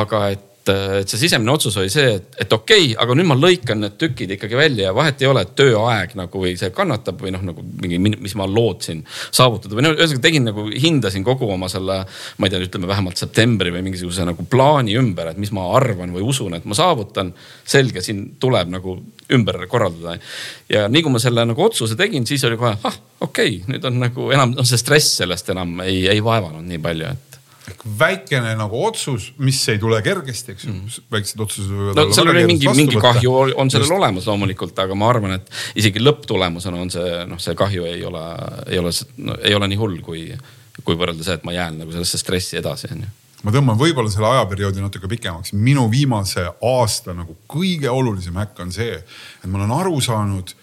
[0.00, 3.36] aga et et see sisemine otsus oli see, et, et okei okay,, aga nüüd ma
[3.38, 7.20] lõikan need tükid ikkagi välja ja vahet ei ole, et tööaeg nagu või see kannatab
[7.22, 11.48] või noh, nagu mingi, mis ma lootsin saavutada või no ühesõnaga tegin nagu, hindasin kogu
[11.52, 12.00] oma selle,
[12.38, 16.14] ma ei tea, ütleme vähemalt septembri või mingisuguse nagu plaani ümber, et mis ma arvan
[16.14, 17.34] või usun, et ma saavutan.
[17.66, 18.96] selge, siin tuleb nagu
[19.32, 20.18] ümber korraldada.
[20.68, 23.84] ja nii kui ma selle nagu otsuse tegin, siis oli kohe, ah okei okay,, nüüd
[23.88, 27.35] on nagu enam, noh see stress sellest enam ei, ei vaevanud nii palju, et
[27.70, 32.06] ehk väikene nagu otsus, mis ei tule kergesti, eks ju mm., väiksed otsused võivad no,
[32.06, 32.16] olla.
[32.18, 33.96] seal oli mingi, mingi kahju on sellel Just.
[33.98, 35.50] olemas loomulikult, aga ma arvan, et
[35.82, 38.24] isegi lõpptulemusena on see noh, see kahju ei ole,
[38.70, 38.94] ei ole
[39.26, 40.28] no,, ei ole nii hull, kui,
[40.82, 43.14] kui võrrelda see, et ma jään nagu sellesse stressi edasi, on ju
[43.46, 45.52] ma tõmban võib-olla selle ajaperioodi natuke pikemaks.
[45.54, 50.54] minu viimase aasta nagu kõige olulisem häkk on see, et ma olen aru saanud,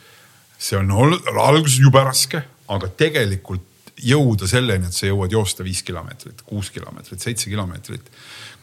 [0.58, 3.64] see on olnud alguses jube raske, aga tegelikult
[4.04, 8.12] jõuda selleni, et sa jõuad joosta viis kilomeetrit, kuus kilomeetrit, seitse kilomeetrit.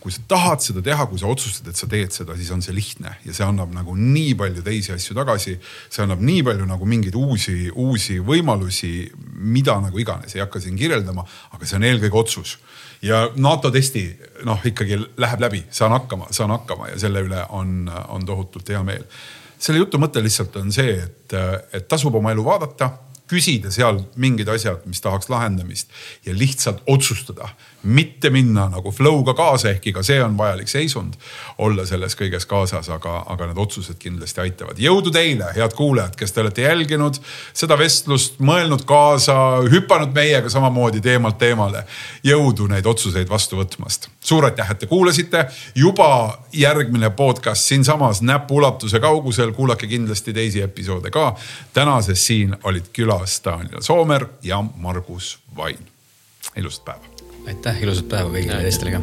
[0.01, 2.73] kui sa tahad seda teha, kui sa otsustad, et sa teed seda, siis on see
[2.73, 5.59] lihtne ja see annab nagu nii palju teisi asju tagasi.
[5.91, 10.77] see annab nii palju nagu mingeid uusi, uusi võimalusi, mida nagu iganes, ei hakka siin
[10.77, 12.59] kirjeldama, aga see on eelkõige otsus.
[13.03, 14.07] ja NATO testi
[14.45, 18.83] noh, ikkagi läheb läbi, saan hakkama, saan hakkama ja selle üle on, on tohutult hea
[18.83, 19.05] meel.
[19.59, 21.39] selle jutu mõte lihtsalt on see, et,
[21.73, 22.91] et tasub oma elu vaadata
[23.31, 25.93] küsida seal mingid asjad, mis tahaks lahendamist
[26.27, 27.53] ja lihtsalt otsustada
[27.83, 31.15] mitte minna nagu flow'ga kaasa, ehkki ka see on vajalik seisund.
[31.59, 34.79] olla selles kõiges kaasas, aga, aga need otsused kindlasti aitavad.
[34.79, 37.21] jõudu teile, head kuulajad, kes te olete jälginud
[37.53, 39.35] seda vestlust, mõelnud kaasa,
[39.73, 41.85] hüpanud meiega samamoodi teemalt teemale.
[42.25, 44.09] jõudu neid otsuseid vastu võtmast.
[44.21, 45.47] suur aitäh, et te kuulasite.
[45.75, 51.37] juba järgmine podcast siinsamas näpuulatuse kaugusel, kuulake kindlasti teisi episoode ka.
[51.73, 55.79] tänases siin olid külas Daniel Soomer ja Margus Vain.
[56.57, 57.10] ilusat päeva
[57.47, 59.03] aitäh, ilusat päeva kõigile teistele ka